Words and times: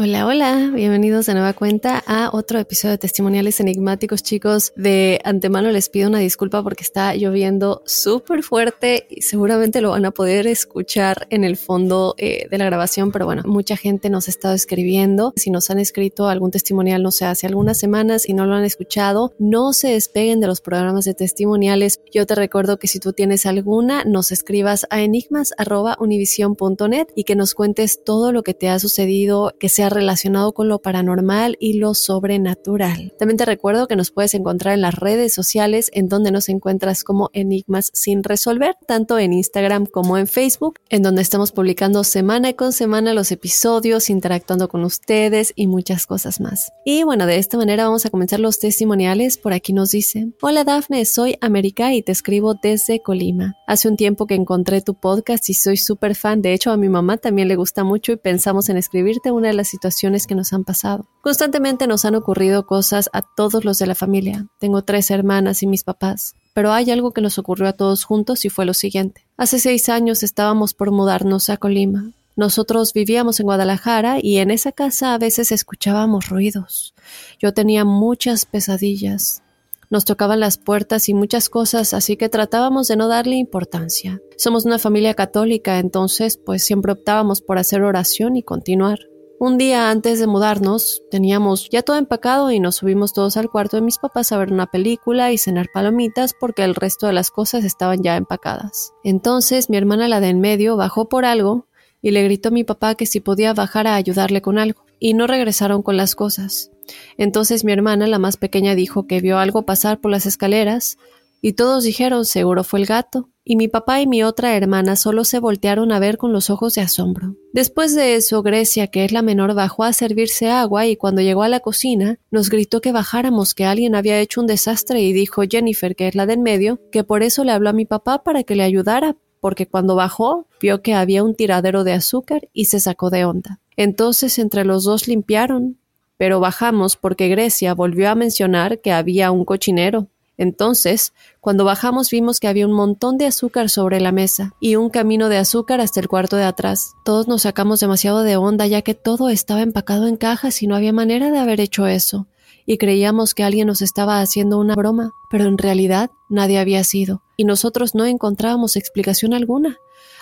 Hola, 0.00 0.26
hola, 0.26 0.70
bienvenidos 0.72 1.26
de 1.26 1.34
nueva 1.34 1.54
cuenta 1.54 2.00
a 2.06 2.30
otro 2.32 2.60
episodio 2.60 2.92
de 2.92 2.98
Testimoniales 2.98 3.58
Enigmáticos, 3.58 4.22
chicos. 4.22 4.72
De 4.76 5.20
antemano 5.24 5.72
les 5.72 5.88
pido 5.88 6.08
una 6.08 6.20
disculpa 6.20 6.62
porque 6.62 6.84
está 6.84 7.16
lloviendo 7.16 7.82
súper 7.84 8.44
fuerte 8.44 9.08
y 9.10 9.22
seguramente 9.22 9.80
lo 9.80 9.90
van 9.90 10.04
a 10.04 10.12
poder 10.12 10.46
escuchar 10.46 11.26
en 11.30 11.42
el 11.42 11.56
fondo 11.56 12.14
eh, 12.16 12.46
de 12.48 12.58
la 12.58 12.66
grabación, 12.66 13.10
pero 13.10 13.24
bueno, 13.24 13.42
mucha 13.44 13.76
gente 13.76 14.08
nos 14.08 14.28
ha 14.28 14.30
estado 14.30 14.54
escribiendo. 14.54 15.32
Si 15.34 15.50
nos 15.50 15.68
han 15.68 15.80
escrito 15.80 16.28
algún 16.28 16.52
testimonial, 16.52 17.02
no 17.02 17.10
sé, 17.10 17.24
hace 17.24 17.48
algunas 17.48 17.76
semanas 17.76 18.28
y 18.28 18.34
no 18.34 18.46
lo 18.46 18.54
han 18.54 18.62
escuchado, 18.62 19.32
no 19.40 19.72
se 19.72 19.88
despeguen 19.88 20.38
de 20.38 20.46
los 20.46 20.60
programas 20.60 21.06
de 21.06 21.14
testimoniales. 21.14 21.98
Yo 22.12 22.24
te 22.24 22.36
recuerdo 22.36 22.78
que 22.78 22.86
si 22.86 23.00
tú 23.00 23.12
tienes 23.12 23.46
alguna, 23.46 24.04
nos 24.04 24.30
escribas 24.30 24.86
a 24.90 25.00
enigmas.univision.net 25.00 27.08
y 27.16 27.24
que 27.24 27.34
nos 27.34 27.54
cuentes 27.54 28.04
todo 28.04 28.30
lo 28.30 28.44
que 28.44 28.54
te 28.54 28.68
ha 28.68 28.78
sucedido, 28.78 29.54
que 29.58 29.68
sea 29.68 29.87
relacionado 29.90 30.52
con 30.52 30.68
lo 30.68 30.80
paranormal 30.80 31.56
y 31.60 31.74
lo 31.74 31.94
sobrenatural. 31.94 33.12
También 33.18 33.36
te 33.36 33.44
recuerdo 33.44 33.88
que 33.88 33.96
nos 33.96 34.10
puedes 34.10 34.34
encontrar 34.34 34.74
en 34.74 34.82
las 34.82 34.94
redes 34.94 35.34
sociales 35.34 35.90
en 35.92 36.08
donde 36.08 36.30
nos 36.30 36.48
encuentras 36.48 37.04
como 37.04 37.30
Enigmas 37.32 37.90
sin 37.92 38.22
resolver, 38.22 38.76
tanto 38.86 39.18
en 39.18 39.32
Instagram 39.32 39.86
como 39.86 40.18
en 40.18 40.26
Facebook, 40.26 40.78
en 40.88 41.02
donde 41.02 41.22
estamos 41.22 41.52
publicando 41.52 42.04
semana 42.04 42.52
con 42.52 42.72
semana 42.72 43.14
los 43.14 43.32
episodios, 43.32 44.10
interactuando 44.10 44.68
con 44.68 44.84
ustedes 44.84 45.52
y 45.56 45.66
muchas 45.66 46.06
cosas 46.06 46.40
más. 46.40 46.72
Y 46.84 47.02
bueno, 47.04 47.26
de 47.26 47.38
esta 47.38 47.56
manera 47.56 47.84
vamos 47.84 48.06
a 48.06 48.10
comenzar 48.10 48.40
los 48.40 48.58
testimoniales. 48.58 49.38
Por 49.38 49.52
aquí 49.52 49.72
nos 49.72 49.90
dice, 49.90 50.28
hola 50.40 50.64
Dafne, 50.64 51.04
soy 51.04 51.36
América 51.40 51.94
y 51.94 52.02
te 52.02 52.12
escribo 52.12 52.54
desde 52.54 53.00
Colima. 53.02 53.54
Hace 53.66 53.88
un 53.88 53.96
tiempo 53.96 54.26
que 54.26 54.34
encontré 54.34 54.80
tu 54.80 54.94
podcast 54.94 55.48
y 55.48 55.54
soy 55.54 55.76
súper 55.76 56.14
fan, 56.14 56.42
de 56.42 56.54
hecho 56.54 56.70
a 56.70 56.76
mi 56.76 56.88
mamá 56.88 57.16
también 57.16 57.48
le 57.48 57.56
gusta 57.56 57.84
mucho 57.84 58.12
y 58.12 58.16
pensamos 58.16 58.68
en 58.68 58.76
escribirte 58.76 59.30
una 59.30 59.48
de 59.48 59.54
las 59.54 59.74
situaciones 59.78 60.26
que 60.26 60.34
nos 60.34 60.52
han 60.52 60.64
pasado. 60.64 61.06
Constantemente 61.20 61.86
nos 61.86 62.04
han 62.04 62.16
ocurrido 62.16 62.66
cosas 62.66 63.08
a 63.12 63.22
todos 63.22 63.64
los 63.64 63.78
de 63.78 63.86
la 63.86 63.94
familia. 63.94 64.46
Tengo 64.58 64.82
tres 64.82 65.10
hermanas 65.12 65.62
y 65.62 65.68
mis 65.68 65.84
papás. 65.84 66.34
Pero 66.52 66.72
hay 66.72 66.90
algo 66.90 67.12
que 67.12 67.20
nos 67.20 67.38
ocurrió 67.38 67.68
a 67.68 67.72
todos 67.72 68.02
juntos 68.02 68.44
y 68.44 68.48
fue 68.48 68.66
lo 68.66 68.74
siguiente. 68.74 69.24
Hace 69.36 69.60
seis 69.60 69.88
años 69.88 70.24
estábamos 70.24 70.74
por 70.74 70.90
mudarnos 70.90 71.48
a 71.48 71.56
Colima. 71.58 72.10
Nosotros 72.34 72.92
vivíamos 72.92 73.38
en 73.38 73.46
Guadalajara 73.46 74.18
y 74.20 74.38
en 74.38 74.50
esa 74.50 74.72
casa 74.72 75.14
a 75.14 75.18
veces 75.18 75.52
escuchábamos 75.52 76.28
ruidos. 76.28 76.94
Yo 77.38 77.54
tenía 77.54 77.84
muchas 77.84 78.46
pesadillas. 78.46 79.42
Nos 79.90 80.04
tocaban 80.04 80.40
las 80.40 80.58
puertas 80.58 81.08
y 81.08 81.14
muchas 81.14 81.48
cosas, 81.48 81.94
así 81.94 82.16
que 82.16 82.28
tratábamos 82.28 82.88
de 82.88 82.96
no 82.96 83.08
darle 83.08 83.36
importancia. 83.36 84.20
Somos 84.36 84.66
una 84.66 84.78
familia 84.78 85.14
católica, 85.14 85.78
entonces 85.78 86.36
pues 86.36 86.62
siempre 86.62 86.92
optábamos 86.92 87.40
por 87.40 87.58
hacer 87.58 87.82
oración 87.82 88.36
y 88.36 88.42
continuar. 88.42 88.98
Un 89.40 89.56
día 89.56 89.90
antes 89.90 90.18
de 90.18 90.26
mudarnos, 90.26 91.02
teníamos 91.12 91.68
ya 91.70 91.82
todo 91.82 91.96
empacado 91.96 92.50
y 92.50 92.58
nos 92.58 92.74
subimos 92.74 93.12
todos 93.12 93.36
al 93.36 93.48
cuarto 93.48 93.76
de 93.76 93.82
mis 93.82 93.98
papás 93.98 94.32
a 94.32 94.38
ver 94.38 94.52
una 94.52 94.66
película 94.66 95.30
y 95.30 95.38
cenar 95.38 95.68
palomitas 95.72 96.34
porque 96.34 96.64
el 96.64 96.74
resto 96.74 97.06
de 97.06 97.12
las 97.12 97.30
cosas 97.30 97.64
estaban 97.64 98.02
ya 98.02 98.16
empacadas. 98.16 98.92
Entonces 99.04 99.70
mi 99.70 99.76
hermana 99.76 100.08
la 100.08 100.18
de 100.18 100.30
en 100.30 100.40
medio 100.40 100.76
bajó 100.76 101.08
por 101.08 101.24
algo 101.24 101.68
y 102.02 102.10
le 102.10 102.24
gritó 102.24 102.48
a 102.48 102.52
mi 102.52 102.64
papá 102.64 102.96
que 102.96 103.06
si 103.06 103.20
podía 103.20 103.54
bajar 103.54 103.86
a 103.86 103.94
ayudarle 103.94 104.42
con 104.42 104.58
algo, 104.58 104.84
y 104.98 105.14
no 105.14 105.28
regresaron 105.28 105.82
con 105.82 105.96
las 105.96 106.16
cosas. 106.16 106.72
Entonces 107.16 107.64
mi 107.64 107.70
hermana, 107.70 108.08
la 108.08 108.18
más 108.18 108.36
pequeña, 108.36 108.74
dijo 108.74 109.06
que 109.06 109.20
vio 109.20 109.38
algo 109.38 109.62
pasar 109.62 110.00
por 110.00 110.10
las 110.10 110.26
escaleras, 110.26 110.96
y 111.40 111.52
todos 111.52 111.84
dijeron 111.84 112.24
seguro 112.24 112.64
fue 112.64 112.80
el 112.80 112.86
gato, 112.86 113.28
y 113.50 113.56
mi 113.56 113.66
papá 113.66 114.02
y 114.02 114.06
mi 114.06 114.22
otra 114.22 114.54
hermana 114.54 114.94
solo 114.94 115.24
se 115.24 115.40
voltearon 115.40 115.90
a 115.90 115.98
ver 115.98 116.18
con 116.18 116.34
los 116.34 116.50
ojos 116.50 116.74
de 116.74 116.82
asombro. 116.82 117.34
Después 117.54 117.94
de 117.94 118.14
eso, 118.14 118.42
Grecia, 118.42 118.88
que 118.88 119.06
es 119.06 119.10
la 119.10 119.22
menor, 119.22 119.54
bajó 119.54 119.84
a 119.84 119.94
servirse 119.94 120.50
agua 120.50 120.86
y 120.86 120.96
cuando 120.96 121.22
llegó 121.22 121.42
a 121.42 121.48
la 121.48 121.60
cocina 121.60 122.18
nos 122.30 122.50
gritó 122.50 122.82
que 122.82 122.92
bajáramos, 122.92 123.54
que 123.54 123.64
alguien 123.64 123.94
había 123.94 124.20
hecho 124.20 124.42
un 124.42 124.46
desastre 124.46 125.00
y 125.00 125.14
dijo 125.14 125.42
Jennifer, 125.48 125.96
que 125.96 126.08
es 126.08 126.14
la 126.14 126.26
del 126.26 126.40
medio, 126.40 126.78
que 126.92 127.04
por 127.04 127.22
eso 127.22 127.42
le 127.42 127.52
habló 127.52 127.70
a 127.70 127.72
mi 127.72 127.86
papá 127.86 128.22
para 128.22 128.42
que 128.42 128.54
le 128.54 128.64
ayudara, 128.64 129.16
porque 129.40 129.66
cuando 129.66 129.94
bajó 129.96 130.46
vio 130.60 130.82
que 130.82 130.92
había 130.92 131.24
un 131.24 131.34
tiradero 131.34 131.84
de 131.84 131.94
azúcar 131.94 132.50
y 132.52 132.66
se 132.66 132.80
sacó 132.80 133.08
de 133.08 133.24
onda. 133.24 133.60
Entonces 133.78 134.38
entre 134.38 134.66
los 134.66 134.84
dos 134.84 135.08
limpiaron, 135.08 135.78
pero 136.18 136.38
bajamos 136.38 136.96
porque 136.96 137.28
Grecia 137.28 137.72
volvió 137.72 138.10
a 138.10 138.14
mencionar 138.14 138.82
que 138.82 138.92
había 138.92 139.30
un 139.30 139.46
cochinero. 139.46 140.08
Entonces, 140.38 141.12
cuando 141.40 141.64
bajamos 141.64 142.10
vimos 142.10 142.38
que 142.38 142.46
había 142.46 142.66
un 142.66 142.72
montón 142.72 143.18
de 143.18 143.26
azúcar 143.26 143.68
sobre 143.68 144.00
la 144.00 144.12
mesa 144.12 144.54
y 144.60 144.76
un 144.76 144.88
camino 144.88 145.28
de 145.28 145.36
azúcar 145.36 145.80
hasta 145.80 145.98
el 145.98 146.08
cuarto 146.08 146.36
de 146.36 146.44
atrás. 146.44 146.94
Todos 147.04 147.26
nos 147.26 147.42
sacamos 147.42 147.80
demasiado 147.80 148.22
de 148.22 148.36
onda 148.36 148.66
ya 148.68 148.82
que 148.82 148.94
todo 148.94 149.28
estaba 149.28 149.62
empacado 149.62 150.06
en 150.06 150.16
cajas 150.16 150.62
y 150.62 150.68
no 150.68 150.76
había 150.76 150.92
manera 150.92 151.32
de 151.32 151.38
haber 151.38 151.60
hecho 151.60 151.88
eso. 151.88 152.28
Y 152.64 152.78
creíamos 152.78 153.34
que 153.34 153.42
alguien 153.42 153.66
nos 153.66 153.82
estaba 153.82 154.20
haciendo 154.20 154.58
una 154.58 154.76
broma, 154.76 155.10
pero 155.28 155.44
en 155.46 155.58
realidad 155.58 156.10
nadie 156.28 156.58
había 156.58 156.84
sido, 156.84 157.22
y 157.36 157.44
nosotros 157.44 157.94
no 157.94 158.04
encontrábamos 158.04 158.76
explicación 158.76 159.34
alguna. 159.34 159.78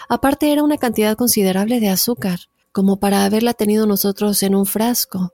Aparte 0.08 0.52
era 0.52 0.62
una 0.62 0.78
cantidad 0.78 1.16
considerable 1.16 1.80
de 1.80 1.90
azúcar, 1.90 2.38
como 2.72 3.00
para 3.00 3.24
haberla 3.24 3.52
tenido 3.52 3.86
nosotros 3.86 4.42
en 4.42 4.54
un 4.54 4.64
frasco. 4.64 5.32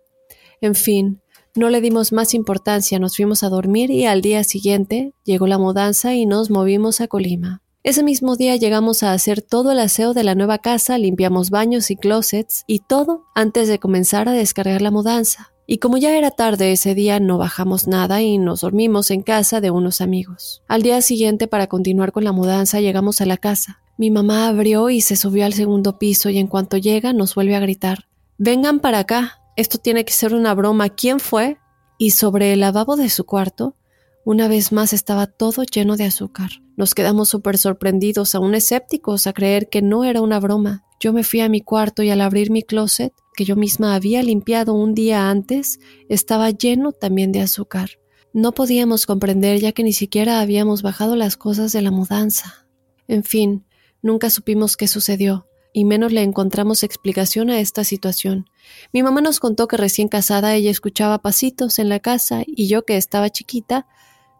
En 0.60 0.74
fin, 0.74 1.21
no 1.54 1.68
le 1.68 1.80
dimos 1.80 2.12
más 2.12 2.34
importancia, 2.34 2.98
nos 2.98 3.16
fuimos 3.16 3.42
a 3.42 3.48
dormir 3.48 3.90
y 3.90 4.06
al 4.06 4.22
día 4.22 4.42
siguiente 4.44 5.14
llegó 5.24 5.46
la 5.46 5.58
mudanza 5.58 6.14
y 6.14 6.24
nos 6.24 6.50
movimos 6.50 7.00
a 7.00 7.08
Colima. 7.08 7.62
Ese 7.82 8.02
mismo 8.02 8.36
día 8.36 8.56
llegamos 8.56 9.02
a 9.02 9.12
hacer 9.12 9.42
todo 9.42 9.72
el 9.72 9.80
aseo 9.80 10.14
de 10.14 10.24
la 10.24 10.34
nueva 10.34 10.58
casa, 10.58 10.98
limpiamos 10.98 11.50
baños 11.50 11.90
y 11.90 11.96
closets 11.96 12.64
y 12.66 12.78
todo 12.78 13.24
antes 13.34 13.68
de 13.68 13.78
comenzar 13.78 14.28
a 14.28 14.32
descargar 14.32 14.80
la 14.80 14.90
mudanza. 14.90 15.52
Y 15.66 15.78
como 15.78 15.96
ya 15.96 16.16
era 16.16 16.30
tarde 16.30 16.72
ese 16.72 16.94
día, 16.94 17.20
no 17.20 17.38
bajamos 17.38 17.86
nada 17.86 18.22
y 18.22 18.38
nos 18.38 18.60
dormimos 18.60 19.10
en 19.10 19.22
casa 19.22 19.60
de 19.60 19.70
unos 19.70 20.00
amigos. 20.00 20.62
Al 20.68 20.82
día 20.82 21.02
siguiente, 21.02 21.48
para 21.48 21.66
continuar 21.66 22.12
con 22.12 22.24
la 22.24 22.32
mudanza, 22.32 22.80
llegamos 22.80 23.20
a 23.20 23.26
la 23.26 23.36
casa. 23.36 23.80
Mi 23.98 24.10
mamá 24.10 24.48
abrió 24.48 24.88
y 24.90 25.00
se 25.00 25.16
subió 25.16 25.44
al 25.44 25.52
segundo 25.52 25.98
piso 25.98 26.30
y 26.30 26.38
en 26.38 26.46
cuanto 26.46 26.76
llega 26.76 27.12
nos 27.12 27.34
vuelve 27.34 27.56
a 27.56 27.60
gritar, 27.60 28.06
Vengan 28.38 28.80
para 28.80 29.00
acá, 29.00 29.41
esto 29.56 29.78
tiene 29.78 30.04
que 30.04 30.12
ser 30.12 30.34
una 30.34 30.54
broma, 30.54 30.88
¿quién 30.88 31.20
fue? 31.20 31.58
Y 31.98 32.12
sobre 32.12 32.52
el 32.52 32.60
lavabo 32.60 32.96
de 32.96 33.08
su 33.08 33.24
cuarto, 33.24 33.76
una 34.24 34.48
vez 34.48 34.72
más 34.72 34.92
estaba 34.92 35.26
todo 35.26 35.64
lleno 35.64 35.96
de 35.96 36.04
azúcar. 36.04 36.50
Nos 36.76 36.94
quedamos 36.94 37.28
súper 37.28 37.58
sorprendidos, 37.58 38.34
aún 38.34 38.54
escépticos, 38.54 39.26
a 39.26 39.32
creer 39.32 39.68
que 39.68 39.82
no 39.82 40.04
era 40.04 40.20
una 40.20 40.40
broma. 40.40 40.84
Yo 41.00 41.12
me 41.12 41.24
fui 41.24 41.40
a 41.40 41.48
mi 41.48 41.60
cuarto 41.60 42.02
y 42.02 42.10
al 42.10 42.20
abrir 42.20 42.50
mi 42.50 42.62
closet, 42.62 43.12
que 43.34 43.44
yo 43.44 43.56
misma 43.56 43.94
había 43.94 44.22
limpiado 44.22 44.74
un 44.74 44.94
día 44.94 45.28
antes, 45.28 45.80
estaba 46.08 46.50
lleno 46.50 46.92
también 46.92 47.32
de 47.32 47.40
azúcar. 47.40 47.98
No 48.32 48.52
podíamos 48.52 49.04
comprender 49.06 49.60
ya 49.60 49.72
que 49.72 49.82
ni 49.82 49.92
siquiera 49.92 50.40
habíamos 50.40 50.82
bajado 50.82 51.16
las 51.16 51.36
cosas 51.36 51.72
de 51.72 51.82
la 51.82 51.90
mudanza. 51.90 52.66
En 53.08 53.24
fin, 53.24 53.66
nunca 54.00 54.30
supimos 54.30 54.76
qué 54.76 54.86
sucedió, 54.88 55.46
y 55.72 55.84
menos 55.84 56.12
le 56.12 56.22
encontramos 56.22 56.82
explicación 56.82 57.50
a 57.50 57.60
esta 57.60 57.84
situación. 57.84 58.46
Mi 58.92 59.02
mamá 59.02 59.20
nos 59.20 59.40
contó 59.40 59.68
que 59.68 59.76
recién 59.76 60.08
casada 60.08 60.54
ella 60.54 60.70
escuchaba 60.70 61.18
pasitos 61.18 61.78
en 61.78 61.88
la 61.88 62.00
casa 62.00 62.42
y 62.46 62.68
yo 62.68 62.84
que 62.84 62.96
estaba 62.96 63.30
chiquita 63.30 63.86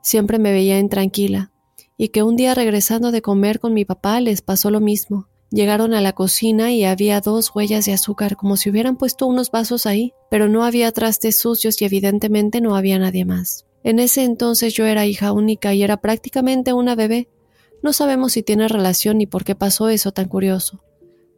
siempre 0.03 0.39
me 0.39 0.53
veía 0.53 0.79
intranquila, 0.79 1.53
y 1.97 2.09
que 2.09 2.23
un 2.23 2.37
día 2.37 2.55
regresando 2.55 3.13
de 3.13 3.23
comer 3.23 3.61
con 3.61 3.73
mi 3.73 3.85
papá 3.85 4.21
les 4.21 4.43
pasó 4.43 4.71
lo 4.71 4.81
mismo. 4.81 5.29
Llegaron 5.51 5.93
a 5.93 6.01
la 6.01 6.15
cocina 6.15 6.73
y 6.73 6.85
había 6.85 7.21
dos 7.21 7.55
huellas 7.55 7.85
de 7.85 7.93
azúcar 7.93 8.37
como 8.37 8.57
si 8.57 8.71
hubieran 8.71 8.97
puesto 8.97 9.27
unos 9.27 9.51
vasos 9.51 9.85
ahí, 9.85 10.15
pero 10.31 10.49
no 10.49 10.65
había 10.65 10.91
trastes 10.93 11.39
sucios 11.39 11.81
y 11.81 11.85
evidentemente 11.85 12.61
no 12.61 12.75
había 12.75 12.99
nadie 12.99 13.25
más. 13.25 13.67
En 13.85 13.99
ese 13.99 14.25
entonces 14.25 14.73
yo 14.73 14.87
era 14.87 15.07
hija 15.07 15.33
única 15.33 15.75
y 15.75 15.83
era 15.83 15.99
prácticamente 15.99 16.73
una 16.73 16.95
bebé. 16.95 17.29
No 17.83 17.93
sabemos 17.93 18.33
si 18.33 18.43
tiene 18.43 18.67
relación 18.69 19.19
ni 19.19 19.27
por 19.27 19.45
qué 19.45 19.55
pasó 19.55 19.89
eso 19.89 20.13
tan 20.13 20.29
curioso. 20.29 20.83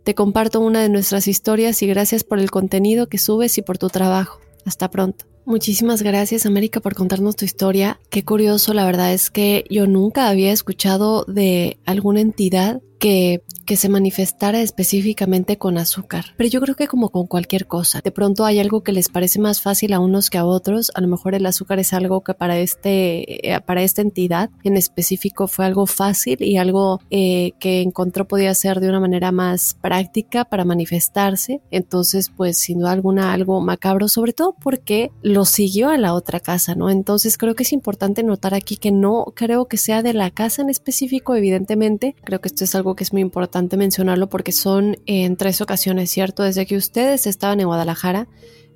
Te 0.05 0.15
comparto 0.15 0.61
una 0.61 0.83
de 0.83 0.91
nuestras 0.91 1.27
historias 1.27 1.83
y 1.83 1.87
gracias 1.87 2.25
por 2.25 2.39
el 2.39 2.51
contenido 2.51 3.09
que 3.09 3.17
subes 3.17 3.57
y 3.57 3.63
por 3.63 3.79
tu 3.79 3.89
trabajo. 3.89 4.39
Hasta 4.67 4.91
pronto. 4.91 5.25
Muchísimas 5.47 6.03
gracias 6.03 6.47
América 6.47 6.81
por 6.81 6.95
contarnos 6.95 7.37
tu 7.37 7.45
historia. 7.45 7.99
Qué 8.11 8.23
curioso, 8.23 8.73
la 8.75 8.85
verdad 8.85 9.13
es 9.13 9.31
que 9.31 9.65
yo 9.69 9.87
nunca 9.87 10.29
había 10.29 10.53
escuchado 10.53 11.25
de 11.25 11.79
alguna 11.85 12.21
entidad 12.21 12.81
que 13.05 13.43
que 13.65 13.77
se 13.77 13.89
manifestara 13.89 14.61
específicamente 14.61 15.59
con 15.59 15.79
azúcar. 15.79 16.27
Pero 16.37 16.51
yo 16.51 16.61
creo 16.61 16.75
que 16.75 16.87
como 16.87 17.09
con 17.09 17.27
cualquier 17.27 17.67
cosa, 17.67 18.01
de 18.03 18.11
pronto 18.11 18.45
hay 18.45 18.61
algo 18.61 18.83
que 18.83 18.93
les 18.93 19.09
parece 19.09 19.41
más 19.41 19.61
fácil 19.61 19.93
a 19.93 20.01
unos 20.01 20.31
que 20.31 20.39
a 20.39 20.45
otros. 20.45 20.93
A 20.95 21.01
lo 21.01 21.09
mejor 21.09 21.35
el 21.35 21.47
azúcar 21.47 21.79
es 21.79 21.93
algo 21.93 22.23
que 22.23 22.35
para 22.35 22.59
este, 22.59 23.53
eh, 23.53 23.61
para 23.61 23.83
esta 23.83 24.03
entidad 24.03 24.51
en 24.63 24.77
específico 24.77 25.49
fue 25.49 25.65
algo 25.65 25.87
fácil 25.87 26.37
y 26.41 26.57
algo 26.57 27.01
eh, 27.11 27.53
que 27.59 27.81
encontró 27.81 28.27
podía 28.29 28.55
ser 28.55 28.81
de 28.81 28.89
una 28.89 29.01
manera 29.01 29.33
más 29.33 29.77
práctica 29.81 30.45
para 30.45 30.65
manifestarse. 30.65 31.61
Entonces, 31.71 32.31
pues 32.35 32.59
sin 32.59 32.81
duda 32.81 32.93
alguna 32.93 33.33
algo 33.33 33.61
macabro, 33.61 34.09
sobre 34.09 34.33
todo 34.33 34.55
porque 34.61 35.11
lo 35.23 35.45
siguió 35.45 35.89
a 35.89 35.99
la 35.99 36.15
otra 36.15 36.41
casa, 36.41 36.75
¿no? 36.75 36.91
Entonces 36.91 37.39
creo 37.39 37.55
que 37.55 37.63
es 37.63 37.73
importante 37.73 38.23
notar 38.23 38.55
aquí 38.55 38.77
que 38.77 38.93
no 38.93 39.33
creo 39.35 39.67
que 39.67 39.77
sea 39.77 40.03
de 40.03 40.13
la 40.13 40.31
casa 40.31 40.63
en 40.63 40.71
específico, 40.71 41.35
evidentemente. 41.35 42.15
Creo 42.25 42.41
que 42.41 42.49
esto 42.49 42.65
es 42.65 42.75
algo 42.75 42.94
que 42.95 43.05
es 43.05 43.13
muy 43.13 43.23
importante 43.23 43.77
mencionarlo 43.77 44.29
porque 44.29 44.53
son 44.53 44.97
en 45.07 45.37
tres 45.37 45.61
ocasiones, 45.61 46.11
¿cierto? 46.11 46.43
Desde 46.43 46.67
que 46.67 46.77
ustedes 46.77 47.27
estaban 47.27 47.61
en 47.61 47.67
Guadalajara, 47.67 48.29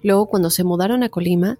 luego 0.02 0.26
cuando 0.26 0.50
se 0.50 0.64
mudaron 0.64 1.02
a 1.02 1.08
Colima 1.08 1.58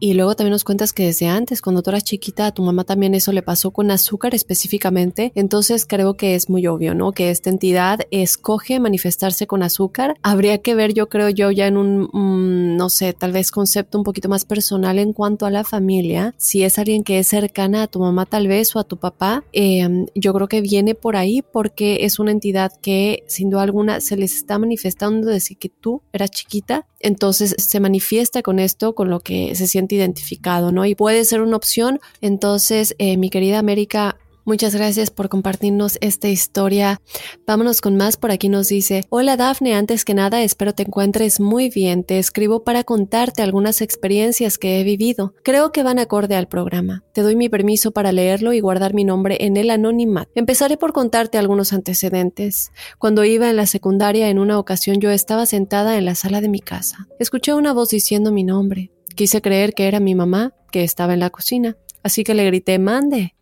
y 0.00 0.14
luego 0.14 0.34
también 0.34 0.52
nos 0.52 0.64
cuentas 0.64 0.94
que 0.94 1.04
desde 1.04 1.28
antes, 1.28 1.60
cuando 1.60 1.82
tú 1.82 1.90
eras 1.90 2.04
chiquita, 2.04 2.46
a 2.46 2.54
tu 2.54 2.62
mamá 2.62 2.84
también 2.84 3.14
eso 3.14 3.32
le 3.32 3.42
pasó 3.42 3.70
con 3.70 3.90
azúcar 3.90 4.34
específicamente. 4.34 5.30
Entonces 5.34 5.84
creo 5.84 6.16
que 6.16 6.34
es 6.34 6.48
muy 6.48 6.66
obvio, 6.66 6.94
¿no? 6.94 7.12
Que 7.12 7.30
esta 7.30 7.50
entidad 7.50 8.00
escoge 8.10 8.80
manifestarse 8.80 9.46
con 9.46 9.62
azúcar. 9.62 10.16
Habría 10.22 10.58
que 10.58 10.74
ver, 10.74 10.94
yo 10.94 11.10
creo 11.10 11.28
yo, 11.28 11.50
ya 11.50 11.66
en 11.66 11.76
un, 11.76 12.08
mm, 12.12 12.76
no 12.76 12.88
sé, 12.88 13.12
tal 13.12 13.32
vez 13.32 13.50
concepto 13.50 13.98
un 13.98 14.04
poquito 14.04 14.30
más 14.30 14.46
personal 14.46 14.98
en 14.98 15.12
cuanto 15.12 15.44
a 15.44 15.50
la 15.50 15.64
familia. 15.64 16.34
Si 16.38 16.62
es 16.64 16.78
alguien 16.78 17.04
que 17.04 17.18
es 17.18 17.26
cercana 17.28 17.82
a 17.82 17.86
tu 17.86 18.00
mamá 18.00 18.24
tal 18.24 18.48
vez 18.48 18.74
o 18.74 18.78
a 18.78 18.84
tu 18.84 18.96
papá, 18.96 19.44
em, 19.52 20.06
yo 20.14 20.32
creo 20.32 20.48
que 20.48 20.62
viene 20.62 20.94
por 20.94 21.16
ahí 21.16 21.42
porque 21.42 22.06
es 22.06 22.18
una 22.18 22.30
entidad 22.30 22.72
que 22.80 23.22
sin 23.26 23.50
duda 23.50 23.62
alguna 23.64 24.00
se 24.00 24.16
les 24.16 24.34
está 24.34 24.58
manifestando 24.58 25.28
desde 25.28 25.56
que 25.56 25.68
tú 25.68 26.00
eras 26.14 26.30
chiquita. 26.30 26.86
Entonces 27.00 27.54
se 27.58 27.80
manifiesta 27.80 28.42
con 28.42 28.58
esto, 28.58 28.94
con 28.94 29.10
lo 29.10 29.20
que 29.20 29.54
se 29.54 29.66
siente 29.66 29.89
identificado, 29.94 30.72
¿no? 30.72 30.84
Y 30.86 30.94
puede 30.94 31.24
ser 31.24 31.42
una 31.42 31.56
opción. 31.56 32.00
Entonces, 32.20 32.94
eh, 32.98 33.16
mi 33.16 33.30
querida 33.30 33.58
América, 33.58 34.16
Muchas 34.50 34.74
gracias 34.74 35.10
por 35.10 35.28
compartirnos 35.28 35.98
esta 36.00 36.28
historia. 36.28 37.00
Vámonos 37.46 37.80
con 37.80 37.96
más. 37.96 38.16
Por 38.16 38.30
aquí 38.30 38.48
nos 38.48 38.68
dice, 38.68 39.04
hola 39.10 39.36
Dafne, 39.36 39.74
antes 39.74 40.04
que 40.04 40.14
nada 40.14 40.42
espero 40.42 40.72
te 40.72 40.82
encuentres 40.82 41.40
muy 41.40 41.68
bien. 41.68 42.04
Te 42.04 42.18
escribo 42.18 42.64
para 42.64 42.82
contarte 42.82 43.42
algunas 43.42 43.80
experiencias 43.82 44.56
que 44.56 44.80
he 44.80 44.82
vivido. 44.82 45.34
Creo 45.44 45.72
que 45.72 45.82
van 45.82 45.98
acorde 45.98 46.34
al 46.36 46.48
programa. 46.48 47.04
Te 47.12 47.20
doy 47.22 47.36
mi 47.36 47.48
permiso 47.48 47.92
para 47.92 48.12
leerlo 48.12 48.52
y 48.52 48.60
guardar 48.60 48.94
mi 48.94 49.04
nombre 49.04 49.36
en 49.40 49.56
el 49.56 49.70
anonimato. 49.70 50.30
Empezaré 50.34 50.76
por 50.76 50.92
contarte 50.92 51.38
algunos 51.38 51.72
antecedentes. 51.72 52.72
Cuando 52.98 53.24
iba 53.24 53.50
en 53.50 53.56
la 53.56 53.66
secundaria, 53.66 54.30
en 54.30 54.38
una 54.38 54.58
ocasión 54.58 55.00
yo 55.00 55.10
estaba 55.10 55.44
sentada 55.44 55.98
en 55.98 56.06
la 56.06 56.14
sala 56.14 56.40
de 56.40 56.48
mi 56.48 56.60
casa. 56.60 57.06
Escuché 57.18 57.52
una 57.52 57.72
voz 57.72 57.90
diciendo 57.90 58.32
mi 58.32 58.42
nombre. 58.42 58.90
Quise 59.14 59.42
creer 59.42 59.74
que 59.74 59.88
era 59.88 60.00
mi 60.00 60.14
mamá, 60.14 60.54
que 60.70 60.84
estaba 60.84 61.14
en 61.14 61.20
la 61.20 61.30
cocina, 61.30 61.76
así 62.02 62.24
que 62.24 62.34
le 62.34 62.44
grité 62.46 62.78
Mande. 62.78 63.34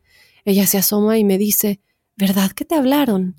Ella 0.44 0.67
se 0.67 0.79
asoma 0.79 1.19
y 1.19 1.25
me 1.25 1.38
dice 1.38 1.81
¿Verdad 2.17 2.50
que 2.50 2.65
te 2.65 2.75
hablaron? 2.75 3.37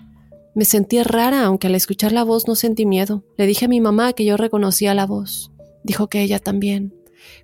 Me 0.56 0.66
sentí 0.66 1.02
rara, 1.04 1.46
aunque 1.46 1.68
al 1.68 1.76
escuchar 1.76 2.12
la 2.12 2.24
voz 2.24 2.48
no 2.48 2.56
sentí 2.56 2.86
miedo. 2.86 3.24
Le 3.38 3.46
dije 3.46 3.66
a 3.66 3.68
mi 3.68 3.82
mamá 3.82 4.14
que 4.14 4.26
yo 4.26 4.38
reconocía 4.38 4.94
la 4.94 5.06
voz. 5.06 5.52
Dijo 5.84 6.08
que 6.08 6.22
ella 6.22 6.40
también. 6.40 6.94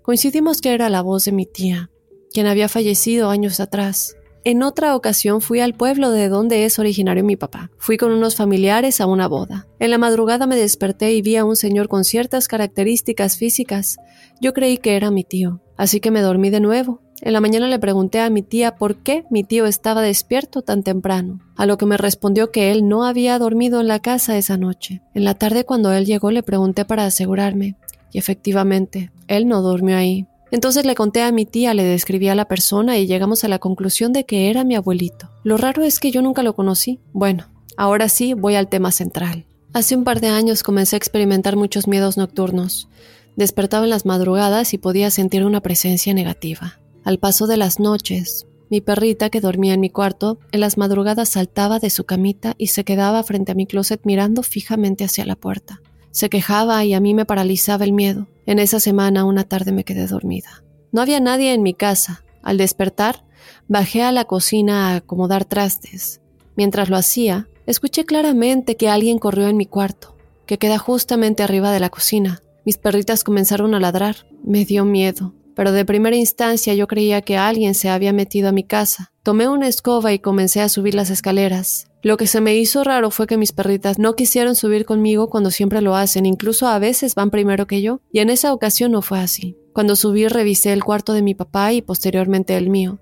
Coincidimos 0.02 0.62
que 0.62 0.74
era 0.74 0.90
la 0.90 1.02
voz 1.02 1.26
de 1.26 1.32
mi 1.32 1.46
tía, 1.46 1.90
quien 2.32 2.48
había 2.48 2.70
fallecido 2.70 3.30
años 3.30 3.60
atrás. 3.60 4.16
En 4.48 4.62
otra 4.62 4.96
ocasión 4.96 5.42
fui 5.42 5.60
al 5.60 5.74
pueblo 5.74 6.12
de 6.12 6.30
donde 6.30 6.66
es 6.66 6.78
originario 6.78 7.24
mi 7.24 7.36
papá. 7.36 7.72
Fui 7.80 7.98
con 7.98 8.12
unos 8.12 8.36
familiares 8.36 9.02
a 9.02 9.08
una 9.08 9.28
boda. 9.28 9.66
En 9.80 9.90
la 9.90 9.98
madrugada 9.98 10.46
me 10.46 10.56
desperté 10.56 11.14
y 11.14 11.24
vi 11.24 11.36
a 11.36 11.44
un 11.44 11.56
señor 11.56 11.88
con 11.88 12.04
ciertas 12.04 12.48
características 12.48 13.38
físicas. 13.38 13.98
Yo 14.40 14.54
creí 14.54 14.78
que 14.78 14.96
era 14.96 15.10
mi 15.10 15.24
tío, 15.24 15.62
así 15.78 16.00
que 16.00 16.12
me 16.12 16.22
dormí 16.22 16.52
de 16.52 16.60
nuevo. 16.60 17.02
En 17.22 17.34
la 17.34 17.42
mañana 17.42 17.68
le 17.68 17.80
pregunté 17.80 18.20
a 18.20 18.30
mi 18.30 18.44
tía 18.44 18.76
por 18.76 18.98
qué 18.98 19.24
mi 19.32 19.44
tío 19.44 19.66
estaba 19.66 20.04
despierto 20.04 20.62
tan 20.62 20.84
temprano, 20.84 21.40
a 21.56 21.66
lo 21.66 21.80
que 21.80 21.88
me 21.88 21.98
respondió 21.98 22.52
que 22.52 22.72
él 22.72 22.88
no 22.88 23.04
había 23.04 23.40
dormido 23.40 23.82
en 23.82 23.88
la 23.88 24.00
casa 24.00 24.38
esa 24.38 24.58
noche. 24.58 25.02
En 25.16 25.24
la 25.24 25.34
tarde 25.34 25.64
cuando 25.64 25.92
él 25.92 26.06
llegó 26.06 26.30
le 26.30 26.44
pregunté 26.44 26.86
para 26.86 27.06
asegurarme, 27.06 27.78
y 28.12 28.20
efectivamente, 28.20 29.12
él 29.28 29.48
no 29.48 29.64
durmió 29.64 29.98
ahí. 29.98 30.28
Entonces 30.56 30.86
le 30.86 30.96
conté 30.96 31.22
a 31.22 31.34
mi 31.34 31.46
tía, 31.46 31.74
le 31.74 31.84
describí 31.84 32.30
a 32.30 32.34
la 32.34 32.48
persona 32.48 32.98
y 32.98 33.08
llegamos 33.08 33.44
a 33.44 33.50
la 33.50 33.60
conclusión 33.60 34.14
de 34.14 34.26
que 34.26 34.50
era 34.50 34.64
mi 34.64 34.78
abuelito. 34.78 35.30
Lo 35.44 35.58
raro 35.58 35.84
es 35.84 36.00
que 36.00 36.12
yo 36.12 36.22
nunca 36.22 36.44
lo 36.44 36.56
conocí. 36.56 37.02
Bueno, 37.12 37.50
ahora 37.76 38.08
sí 38.08 38.34
voy 38.34 38.56
al 38.56 38.70
tema 38.70 38.94
central. 38.94 39.46
Hace 39.74 39.98
un 39.98 40.06
par 40.06 40.22
de 40.22 40.30
años 40.30 40.64
comencé 40.64 40.96
a 40.96 40.98
experimentar 40.98 41.58
muchos 41.58 41.90
miedos 41.90 42.16
nocturnos. 42.16 42.88
Despertaba 43.36 43.84
en 43.84 43.90
las 43.90 44.06
madrugadas 44.06 44.74
y 44.74 44.78
podía 44.78 45.12
sentir 45.12 45.44
una 45.44 45.60
presencia 45.60 46.14
negativa. 46.14 46.80
Al 47.04 47.20
paso 47.20 47.48
de 47.48 47.58
las 47.58 47.82
noches, 47.82 48.48
mi 48.70 48.80
perrita 48.80 49.30
que 49.30 49.42
dormía 49.42 49.74
en 49.74 49.82
mi 49.82 49.90
cuarto, 49.90 50.40
en 50.54 50.62
las 50.62 50.78
madrugadas 50.78 51.28
saltaba 51.28 51.80
de 51.80 51.90
su 51.90 52.06
camita 52.06 52.56
y 52.58 52.68
se 52.68 52.86
quedaba 52.86 53.24
frente 53.24 53.52
a 53.52 53.56
mi 53.56 53.68
closet 53.68 54.00
mirando 54.06 54.42
fijamente 54.42 55.04
hacia 55.04 55.26
la 55.26 55.36
puerta. 55.36 55.82
Se 56.16 56.30
quejaba 56.30 56.86
y 56.86 56.94
a 56.94 57.02
mí 57.02 57.14
me 57.14 57.26
paralizaba 57.26 57.84
el 57.84 57.92
miedo. 57.92 58.30
En 58.46 58.58
esa 58.58 58.80
semana 58.80 59.26
una 59.26 59.44
tarde 59.44 59.74
me 59.74 59.84
quedé 59.84 60.08
dormida. 60.08 60.64
No 60.94 61.02
había 61.02 61.20
nadie 61.20 61.54
en 61.54 61.62
mi 61.62 61.74
casa. 61.74 62.24
Al 62.42 62.56
despertar, 62.58 63.26
bajé 63.68 64.02
a 64.02 64.14
la 64.14 64.24
cocina 64.24 64.94
a 64.94 64.96
acomodar 64.96 65.44
trastes. 65.44 66.22
Mientras 66.56 66.88
lo 66.88 66.96
hacía, 66.96 67.50
escuché 67.66 68.06
claramente 68.06 68.78
que 68.78 68.88
alguien 68.88 69.20
corrió 69.20 69.50
en 69.50 69.58
mi 69.58 69.66
cuarto, 69.66 70.16
que 70.46 70.58
queda 70.58 70.78
justamente 70.78 71.44
arriba 71.44 71.74
de 71.74 71.82
la 71.82 71.90
cocina. 71.90 72.42
Mis 72.64 72.78
perritas 72.78 73.26
comenzaron 73.26 73.76
a 73.76 73.82
ladrar. 73.82 74.26
Me 74.42 74.64
dio 74.64 74.86
miedo, 74.86 75.34
pero 75.54 75.74
de 75.74 75.84
primera 75.84 76.16
instancia 76.16 76.74
yo 76.76 76.88
creía 76.88 77.24
que 77.24 77.36
alguien 77.36 77.76
se 77.76 77.90
había 77.90 78.14
metido 78.14 78.48
a 78.48 78.54
mi 78.54 78.64
casa. 78.64 79.12
Tomé 79.26 79.50
una 79.50 79.68
escoba 79.68 80.14
y 80.14 80.20
comencé 80.20 80.62
a 80.62 80.70
subir 80.70 80.94
las 80.94 81.10
escaleras. 81.10 81.88
Lo 82.04 82.16
que 82.16 82.28
se 82.28 82.42
me 82.42 82.56
hizo 82.58 82.84
raro 82.84 83.10
fue 83.10 83.26
que 83.26 83.38
mis 83.38 83.54
perritas 83.54 83.98
no 83.98 84.16
quisieron 84.16 84.56
subir 84.56 84.86
conmigo 84.86 85.32
cuando 85.32 85.50
siempre 85.50 85.82
lo 85.82 85.96
hacen, 85.96 86.28
incluso 86.28 86.68
a 86.68 86.78
veces 86.78 87.16
van 87.16 87.32
primero 87.32 87.66
que 87.66 87.82
yo, 87.82 88.02
y 88.12 88.20
en 88.20 88.30
esa 88.30 88.54
ocasión 88.54 88.92
no 88.92 89.02
fue 89.02 89.18
así. 89.18 89.58
Cuando 89.74 89.96
subí 89.96 90.28
revisé 90.28 90.74
el 90.74 90.84
cuarto 90.84 91.14
de 91.14 91.24
mi 91.24 91.34
papá 91.34 91.74
y 91.74 91.82
posteriormente 91.82 92.56
el 92.56 92.70
mío. 92.70 93.00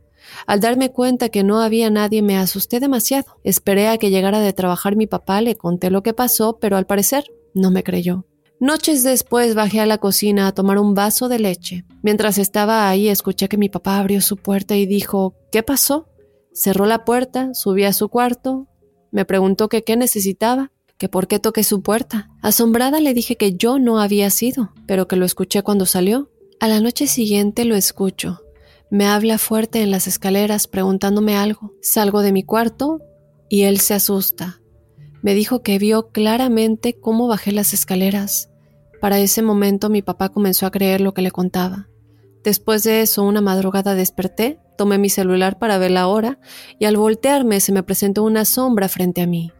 Al 0.47 0.61
darme 0.61 0.93
cuenta 0.93 1.27
que 1.27 1.43
no 1.43 1.59
había 1.59 1.89
nadie 1.89 2.21
me 2.21 2.37
asusté 2.37 2.79
demasiado. 2.79 3.35
Esperé 3.43 3.89
a 3.89 3.97
que 3.97 4.09
llegara 4.09 4.39
de 4.39 4.53
trabajar 4.53 4.95
mi 4.95 5.07
papá, 5.07 5.41
le 5.41 5.57
conté 5.57 5.89
lo 5.89 6.03
que 6.03 6.13
pasó, 6.13 6.57
pero 6.57 6.77
al 6.77 6.85
parecer 6.85 7.25
no 7.53 7.69
me 7.69 7.83
creyó. 7.83 8.25
Noches 8.61 9.03
después 9.03 9.55
bajé 9.55 9.81
a 9.81 9.85
la 9.85 9.97
cocina 9.97 10.47
a 10.47 10.53
tomar 10.53 10.79
un 10.79 10.93
vaso 10.93 11.27
de 11.27 11.39
leche. 11.39 11.83
Mientras 12.01 12.37
estaba 12.37 12.87
ahí 12.87 13.09
escuché 13.09 13.49
que 13.49 13.57
mi 13.57 13.67
papá 13.67 13.99
abrió 13.99 14.21
su 14.21 14.37
puerta 14.37 14.77
y 14.77 14.85
dijo 14.85 15.35
¿Qué 15.51 15.63
pasó? 15.63 16.07
Cerró 16.53 16.85
la 16.85 17.03
puerta, 17.03 17.53
subí 17.53 17.83
a 17.83 17.93
su 17.93 18.09
cuarto, 18.09 18.67
me 19.13 19.25
preguntó 19.25 19.69
que 19.69 19.83
qué 19.83 19.95
necesitaba, 19.95 20.71
que 20.97 21.07
por 21.07 21.27
qué 21.27 21.37
toqué 21.37 21.63
su 21.63 21.83
puerta. 21.83 22.31
Asombrada 22.41 22.99
le 22.99 23.13
dije 23.13 23.35
que 23.35 23.53
yo 23.55 23.77
no 23.77 23.99
había 23.99 24.29
sido, 24.31 24.73
pero 24.87 25.07
que 25.07 25.15
lo 25.15 25.25
escuché 25.25 25.61
cuando 25.61 25.85
salió. 25.85 26.31
A 26.59 26.67
la 26.67 26.79
noche 26.79 27.07
siguiente 27.07 27.63
lo 27.65 27.75
escucho. 27.75 28.41
Me 28.89 29.05
habla 29.05 29.37
fuerte 29.37 29.81
en 29.81 29.91
las 29.91 30.07
escaleras 30.07 30.67
preguntándome 30.67 31.35
algo. 31.35 31.73
Salgo 31.81 32.21
de 32.21 32.31
mi 32.31 32.43
cuarto 32.43 33.01
y 33.49 33.63
él 33.63 33.79
se 33.79 33.93
asusta. 33.93 34.61
Me 35.21 35.35
dijo 35.35 35.61
que 35.61 35.77
vio 35.77 36.09
claramente 36.09 36.93
cómo 36.99 37.27
bajé 37.27 37.51
las 37.51 37.73
escaleras. 37.73 38.49
Para 38.99 39.19
ese 39.19 39.41
momento 39.41 39.89
mi 39.89 40.01
papá 40.01 40.29
comenzó 40.29 40.65
a 40.65 40.71
creer 40.71 41.01
lo 41.01 41.13
que 41.13 41.21
le 41.21 41.29
contaba. 41.31 41.87
Después 42.43 42.83
de 42.83 43.01
eso, 43.01 43.23
una 43.23 43.41
madrugada 43.41 43.95
desperté, 43.95 44.59
tomé 44.77 44.97
mi 44.97 45.09
celular 45.09 45.59
para 45.59 45.77
ver 45.77 45.91
la 45.91 46.07
hora 46.07 46.39
y 46.77 46.85
al 46.85 46.97
voltearme 46.97 47.59
se 47.59 47.71
me 47.71 47.83
presentó 47.83 48.23
una 48.23 48.45
sombra 48.45 48.89
frente 48.89 49.21
a 49.21 49.27
mí. 49.27 49.51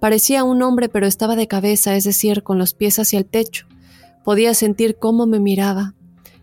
Parecía 0.00 0.44
un 0.44 0.62
hombre 0.62 0.88
pero 0.88 1.06
estaba 1.06 1.36
de 1.36 1.48
cabeza, 1.48 1.96
es 1.96 2.04
decir, 2.04 2.42
con 2.42 2.58
los 2.58 2.74
pies 2.74 2.98
hacia 2.98 3.18
el 3.18 3.24
techo. 3.24 3.66
Podía 4.24 4.52
sentir 4.54 4.98
cómo 4.98 5.26
me 5.26 5.40
miraba. 5.40 5.94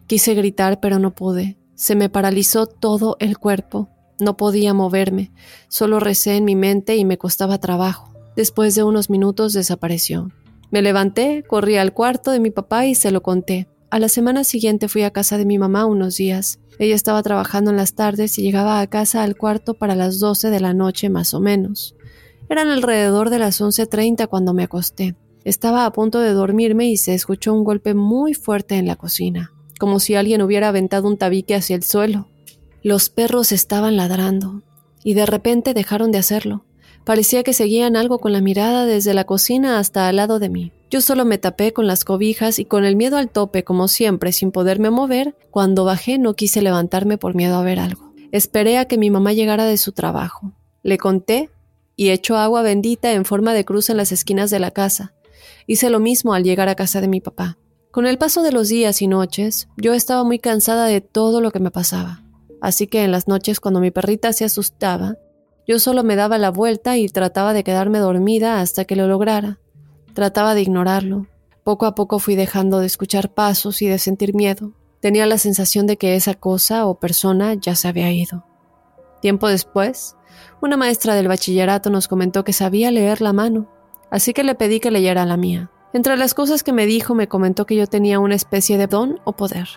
Quise 0.08 0.34
gritar 0.34 0.80
pero 0.80 1.00
no 1.00 1.14
pude. 1.14 1.58
Se 1.76 1.96
me 1.96 2.10
paralizó 2.10 2.66
todo 2.66 3.18
el 3.20 3.38
cuerpo. 3.38 3.90
No 4.20 4.38
podía 4.38 4.74
moverme. 4.74 5.32
Solo 5.68 6.00
recé 6.00 6.38
en 6.38 6.46
mi 6.46 6.56
mente 6.56 6.96
y 6.96 7.06
me 7.06 7.18
costaba 7.18 7.60
trabajo. 7.60 8.14
Después 8.36 8.74
de 8.74 8.84
unos 8.84 9.10
minutos 9.10 9.54
desapareció. 9.54 10.32
Me 10.72 10.82
levanté, 10.82 11.44
corrí 11.48 11.78
al 11.78 11.94
cuarto 11.94 12.32
de 12.32 12.40
mi 12.40 12.50
papá 12.50 12.88
y 12.88 12.96
se 12.96 13.12
lo 13.12 13.22
conté. 13.22 13.68
A 13.94 14.00
la 14.00 14.10
semana 14.10 14.44
siguiente 14.44 14.88
fui 14.88 15.04
a 15.04 15.12
casa 15.12 15.38
de 15.38 15.46
mi 15.46 15.60
mamá 15.60 15.86
unos 15.86 16.16
días. 16.16 16.58
Ella 16.80 16.96
estaba 16.96 17.22
trabajando 17.22 17.70
en 17.70 17.78
las 17.78 17.94
tardes 17.94 18.40
y 18.40 18.42
llegaba 18.42 18.80
a 18.80 18.88
casa 18.88 19.22
al 19.22 19.38
cuarto 19.38 19.76
para 19.76 19.94
las 19.94 20.18
12 20.18 20.50
de 20.50 20.60
la 20.60 20.74
noche 20.74 21.10
más 21.10 21.36
o 21.36 21.40
menos. 21.40 21.96
Eran 22.50 22.70
alrededor 22.70 23.30
de 23.30 23.38
las 23.38 23.62
11.30 23.62 24.28
cuando 24.30 24.56
me 24.56 24.64
acosté. 24.64 25.16
Estaba 25.44 25.86
a 25.86 25.94
punto 25.94 26.22
de 26.22 26.34
dormirme 26.34 26.90
y 26.90 26.98
se 26.98 27.14
escuchó 27.14 27.54
un 27.54 27.64
golpe 27.64 27.94
muy 27.94 28.34
fuerte 28.34 28.78
en 28.78 28.88
la 28.88 28.96
cocina, 28.96 29.54
como 29.80 30.00
si 30.00 30.16
alguien 30.16 30.42
hubiera 30.42 30.70
aventado 30.70 31.08
un 31.08 31.20
tabique 31.20 31.54
hacia 31.54 31.76
el 31.76 31.84
suelo. 31.84 32.30
Los 32.82 33.10
perros 33.10 33.52
estaban 33.52 33.96
ladrando, 33.96 34.64
y 35.04 35.14
de 35.14 35.28
repente 35.28 35.76
dejaron 35.76 36.12
de 36.12 36.18
hacerlo. 36.18 36.66
Parecía 37.06 37.44
que 37.44 37.54
seguían 37.54 37.96
algo 37.96 38.18
con 38.18 38.32
la 38.32 38.42
mirada 38.42 38.88
desde 38.88 39.14
la 39.14 39.26
cocina 39.26 39.78
hasta 39.78 40.08
al 40.08 40.16
lado 40.16 40.40
de 40.40 40.50
mí. 40.50 40.72
Yo 40.94 41.02
solo 41.02 41.26
me 41.26 41.40
tapé 41.40 41.74
con 41.74 41.88
las 41.88 42.06
cobijas 42.06 42.60
y 42.60 42.66
con 42.66 42.86
el 42.86 42.96
miedo 42.96 43.18
al 43.18 43.32
tope, 43.32 43.64
como 43.64 43.88
siempre, 43.88 44.32
sin 44.32 44.52
poderme 44.52 44.92
mover. 44.92 45.36
Cuando 45.50 45.86
bajé 45.86 46.20
no 46.20 46.36
quise 46.36 46.62
levantarme 46.62 47.18
por 47.18 47.34
miedo 47.34 47.56
a 47.56 47.64
ver 47.64 47.80
algo. 47.80 48.14
Esperé 48.32 48.78
a 48.78 48.86
que 48.86 49.00
mi 49.00 49.10
mamá 49.10 49.34
llegara 49.34 49.66
de 49.66 49.78
su 49.78 49.94
trabajo. 49.94 50.54
Le 50.84 51.00
conté 51.00 51.50
y 51.96 52.12
echó 52.12 52.38
agua 52.38 52.62
bendita 52.62 53.12
en 53.12 53.26
forma 53.26 53.56
de 53.56 53.66
cruz 53.66 53.90
en 53.90 53.98
las 53.98 54.12
esquinas 54.12 54.52
de 54.52 54.60
la 54.60 54.70
casa. 54.70 55.16
Hice 55.66 55.90
lo 55.90 56.00
mismo 56.00 56.36
al 56.36 56.44
llegar 56.44 56.70
a 56.70 56.76
casa 56.76 57.02
de 57.02 57.08
mi 57.08 57.22
papá. 57.22 57.58
Con 57.90 58.06
el 58.06 58.20
paso 58.20 58.44
de 58.44 58.52
los 58.52 58.70
días 58.70 59.02
y 59.02 59.08
noches, 59.08 59.70
yo 59.78 59.96
estaba 59.96 60.24
muy 60.24 60.38
cansada 60.38 60.86
de 60.86 61.02
todo 61.02 61.42
lo 61.42 61.50
que 61.50 61.60
me 61.60 61.72
pasaba. 61.72 62.22
Así 62.62 62.86
que 62.86 63.04
en 63.04 63.12
las 63.12 63.28
noches 63.28 63.60
cuando 63.60 63.80
mi 63.80 63.90
perrita 63.90 64.32
se 64.32 64.46
asustaba, 64.46 65.18
yo 65.68 65.80
solo 65.80 66.04
me 66.04 66.16
daba 66.16 66.38
la 66.38 66.52
vuelta 66.52 66.98
y 66.98 67.08
trataba 67.08 67.54
de 67.54 67.64
quedarme 67.64 67.98
dormida 67.98 68.62
hasta 68.62 68.86
que 68.86 68.96
lo 68.96 69.08
lograra. 69.08 69.58
Trataba 70.14 70.54
de 70.54 70.62
ignorarlo. 70.62 71.26
Poco 71.64 71.88
a 71.88 71.96
poco 71.96 72.20
fui 72.20 72.36
dejando 72.36 72.80
de 72.80 72.86
escuchar 72.86 73.34
pasos 73.34 73.82
y 73.82 73.88
de 73.88 73.98
sentir 73.98 74.36
miedo. 74.36 74.74
Tenía 75.00 75.26
la 75.26 75.40
sensación 75.40 75.88
de 75.88 75.98
que 75.98 76.16
esa 76.16 76.36
cosa 76.36 76.86
o 76.86 77.00
persona 77.00 77.56
ya 77.56 77.74
se 77.74 77.88
había 77.88 78.12
ido. 78.12 78.46
Tiempo 79.22 79.48
después, 79.48 80.16
una 80.62 80.78
maestra 80.78 81.16
del 81.16 81.28
bachillerato 81.28 81.90
nos 81.90 82.08
comentó 82.08 82.44
que 82.44 82.54
sabía 82.54 82.92
leer 82.92 83.22
la 83.22 83.34
mano, 83.34 83.72
así 84.12 84.34
que 84.34 84.44
le 84.44 84.54
pedí 84.54 84.80
que 84.80 84.92
leyera 84.92 85.26
la 85.26 85.36
mía. 85.36 85.72
Entre 85.94 86.16
las 86.16 86.36
cosas 86.36 86.62
que 86.62 86.74
me 86.74 86.86
dijo, 86.86 87.16
me 87.16 87.28
comentó 87.28 87.66
que 87.66 87.76
yo 87.76 87.88
tenía 87.88 88.20
una 88.20 88.36
especie 88.36 88.78
de 88.78 88.86
don 88.86 89.20
o 89.24 89.34
poder. 89.34 89.68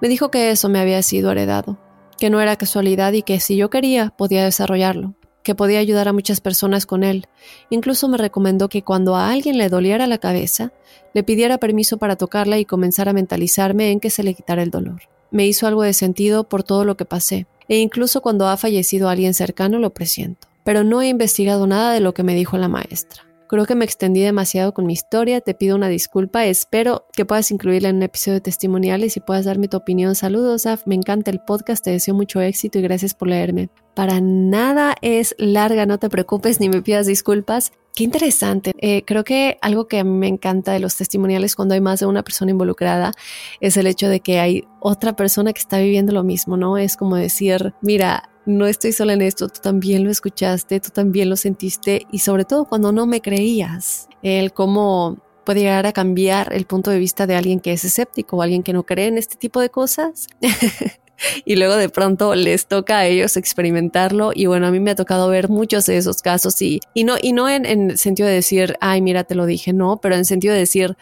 Me 0.00 0.08
dijo 0.08 0.30
que 0.30 0.50
eso 0.50 0.70
me 0.70 0.80
había 0.80 1.02
sido 1.02 1.30
heredado, 1.30 1.78
que 2.18 2.30
no 2.30 2.40
era 2.40 2.56
casualidad 2.56 3.12
y 3.12 3.22
que 3.22 3.38
si 3.38 3.56
yo 3.56 3.68
quería 3.68 4.14
podía 4.16 4.44
desarrollarlo 4.44 5.14
que 5.44 5.54
podía 5.54 5.78
ayudar 5.78 6.08
a 6.08 6.12
muchas 6.12 6.40
personas 6.40 6.86
con 6.86 7.04
él. 7.04 7.28
Incluso 7.70 8.08
me 8.08 8.18
recomendó 8.18 8.68
que 8.68 8.82
cuando 8.82 9.14
a 9.14 9.30
alguien 9.30 9.58
le 9.58 9.68
doliera 9.68 10.08
la 10.08 10.18
cabeza, 10.18 10.72
le 11.12 11.22
pidiera 11.22 11.58
permiso 11.58 11.98
para 11.98 12.16
tocarla 12.16 12.58
y 12.58 12.64
comenzar 12.64 13.08
a 13.08 13.12
mentalizarme 13.12 13.92
en 13.92 14.00
que 14.00 14.10
se 14.10 14.24
le 14.24 14.34
quitara 14.34 14.62
el 14.62 14.70
dolor. 14.70 15.02
Me 15.30 15.46
hizo 15.46 15.66
algo 15.66 15.82
de 15.82 15.92
sentido 15.92 16.44
por 16.44 16.64
todo 16.64 16.84
lo 16.84 16.96
que 16.96 17.04
pasé, 17.04 17.46
e 17.68 17.78
incluso 17.78 18.22
cuando 18.22 18.48
ha 18.48 18.56
fallecido 18.56 19.08
alguien 19.08 19.34
cercano 19.34 19.78
lo 19.78 19.90
presiento. 19.90 20.48
Pero 20.64 20.82
no 20.82 21.02
he 21.02 21.08
investigado 21.08 21.66
nada 21.66 21.92
de 21.92 22.00
lo 22.00 22.14
que 22.14 22.22
me 22.22 22.34
dijo 22.34 22.56
la 22.56 22.68
maestra. 22.68 23.22
Creo 23.54 23.66
que 23.66 23.76
me 23.76 23.84
extendí 23.84 24.20
demasiado 24.20 24.74
con 24.74 24.84
mi 24.84 24.94
historia, 24.94 25.40
te 25.40 25.54
pido 25.54 25.76
una 25.76 25.86
disculpa, 25.88 26.44
espero 26.44 27.06
que 27.12 27.24
puedas 27.24 27.52
incluirla 27.52 27.88
en 27.88 27.94
un 27.98 28.02
episodio 28.02 28.34
de 28.34 28.40
testimoniales 28.40 29.16
y 29.16 29.20
puedas 29.20 29.44
darme 29.44 29.68
tu 29.68 29.76
opinión. 29.76 30.16
Saludos, 30.16 30.66
Af, 30.66 30.84
me 30.86 30.96
encanta 30.96 31.30
el 31.30 31.38
podcast, 31.38 31.84
te 31.84 31.92
deseo 31.92 32.16
mucho 32.16 32.40
éxito 32.40 32.80
y 32.80 32.82
gracias 32.82 33.14
por 33.14 33.28
leerme. 33.28 33.68
Para 33.94 34.20
nada 34.20 34.96
es 35.02 35.36
larga, 35.38 35.86
no 35.86 35.98
te 35.98 36.08
preocupes 36.08 36.58
ni 36.58 36.68
me 36.68 36.82
pidas 36.82 37.06
disculpas. 37.06 37.70
Qué 37.94 38.02
interesante. 38.02 38.72
Eh, 38.78 39.04
creo 39.06 39.22
que 39.22 39.56
algo 39.62 39.86
que 39.86 40.00
a 40.00 40.04
mí 40.04 40.10
me 40.10 40.26
encanta 40.26 40.72
de 40.72 40.80
los 40.80 40.96
testimoniales 40.96 41.54
cuando 41.54 41.74
hay 41.74 41.80
más 41.80 42.00
de 42.00 42.06
una 42.06 42.24
persona 42.24 42.50
involucrada 42.50 43.12
es 43.60 43.76
el 43.76 43.86
hecho 43.86 44.08
de 44.08 44.18
que 44.18 44.40
hay 44.40 44.64
otra 44.80 45.14
persona 45.14 45.52
que 45.52 45.60
está 45.60 45.78
viviendo 45.78 46.12
lo 46.12 46.24
mismo, 46.24 46.56
¿no? 46.56 46.76
Es 46.76 46.96
como 46.96 47.14
decir, 47.14 47.72
mira, 47.82 48.33
no 48.46 48.66
estoy 48.66 48.92
sola 48.92 49.12
en 49.14 49.22
esto, 49.22 49.48
tú 49.48 49.60
también 49.60 50.04
lo 50.04 50.10
escuchaste, 50.10 50.80
tú 50.80 50.90
también 50.90 51.30
lo 51.30 51.36
sentiste 51.36 52.06
y 52.10 52.18
sobre 52.18 52.44
todo 52.44 52.64
cuando 52.64 52.92
no 52.92 53.06
me 53.06 53.20
creías, 53.20 54.08
el 54.22 54.52
cómo 54.52 55.18
puede 55.44 55.60
llegar 55.60 55.86
a 55.86 55.92
cambiar 55.92 56.52
el 56.52 56.64
punto 56.64 56.90
de 56.90 56.98
vista 56.98 57.26
de 57.26 57.36
alguien 57.36 57.60
que 57.60 57.72
es 57.72 57.84
escéptico 57.84 58.36
o 58.36 58.42
alguien 58.42 58.62
que 58.62 58.72
no 58.72 58.82
cree 58.82 59.06
en 59.06 59.18
este 59.18 59.36
tipo 59.36 59.60
de 59.60 59.70
cosas. 59.70 60.26
y 61.44 61.56
luego 61.56 61.76
de 61.76 61.88
pronto 61.88 62.34
les 62.34 62.66
toca 62.66 62.98
a 62.98 63.06
ellos 63.06 63.36
experimentarlo 63.36 64.32
y 64.34 64.46
bueno, 64.46 64.66
a 64.66 64.70
mí 64.70 64.80
me 64.80 64.90
ha 64.90 64.94
tocado 64.94 65.28
ver 65.28 65.48
muchos 65.48 65.86
de 65.86 65.96
esos 65.96 66.22
casos 66.22 66.60
y, 66.62 66.80
y 66.92 67.04
no, 67.04 67.16
y 67.20 67.32
no 67.32 67.48
en, 67.48 67.66
en 67.66 67.90
el 67.90 67.98
sentido 67.98 68.28
de 68.28 68.34
decir, 68.34 68.76
ay, 68.80 69.00
mira, 69.00 69.24
te 69.24 69.34
lo 69.34 69.46
dije, 69.46 69.72
no, 69.72 69.98
pero 69.98 70.14
en 70.14 70.20
el 70.20 70.26
sentido 70.26 70.54
de 70.54 70.60
decir, 70.60 70.96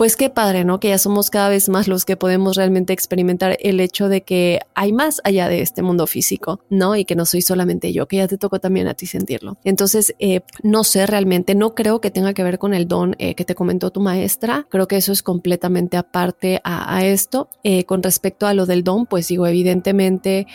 pues 0.00 0.16
qué 0.16 0.30
padre, 0.30 0.64
¿no? 0.64 0.80
Que 0.80 0.88
ya 0.88 0.96
somos 0.96 1.28
cada 1.28 1.50
vez 1.50 1.68
más 1.68 1.86
los 1.86 2.06
que 2.06 2.16
podemos 2.16 2.56
realmente 2.56 2.94
experimentar 2.94 3.58
el 3.60 3.80
hecho 3.80 4.08
de 4.08 4.22
que 4.22 4.60
hay 4.74 4.94
más 4.94 5.20
allá 5.24 5.46
de 5.46 5.60
este 5.60 5.82
mundo 5.82 6.06
físico, 6.06 6.58
¿no? 6.70 6.96
Y 6.96 7.04
que 7.04 7.14
no 7.14 7.26
soy 7.26 7.42
solamente 7.42 7.92
yo, 7.92 8.08
que 8.08 8.16
ya 8.16 8.26
te 8.26 8.38
tocó 8.38 8.60
también 8.60 8.88
a 8.88 8.94
ti 8.94 9.04
sentirlo. 9.04 9.58
Entonces, 9.62 10.14
eh, 10.18 10.40
no 10.62 10.84
sé 10.84 11.06
realmente, 11.06 11.54
no 11.54 11.74
creo 11.74 12.00
que 12.00 12.10
tenga 12.10 12.32
que 12.32 12.42
ver 12.42 12.58
con 12.58 12.72
el 12.72 12.88
don 12.88 13.14
eh, 13.18 13.34
que 13.34 13.44
te 13.44 13.54
comentó 13.54 13.90
tu 13.90 14.00
maestra. 14.00 14.66
Creo 14.70 14.88
que 14.88 14.96
eso 14.96 15.12
es 15.12 15.22
completamente 15.22 15.98
aparte 15.98 16.62
a, 16.64 17.04
esto. 17.04 17.50
Eh, 17.62 17.84
con 17.84 18.02
respecto 18.02 18.46
a 18.46 18.54
lo 18.54 18.64
del 18.64 18.84
don, 18.84 19.04
pues 19.04 19.28
digo, 19.28 19.46
evidentemente, 19.46 20.46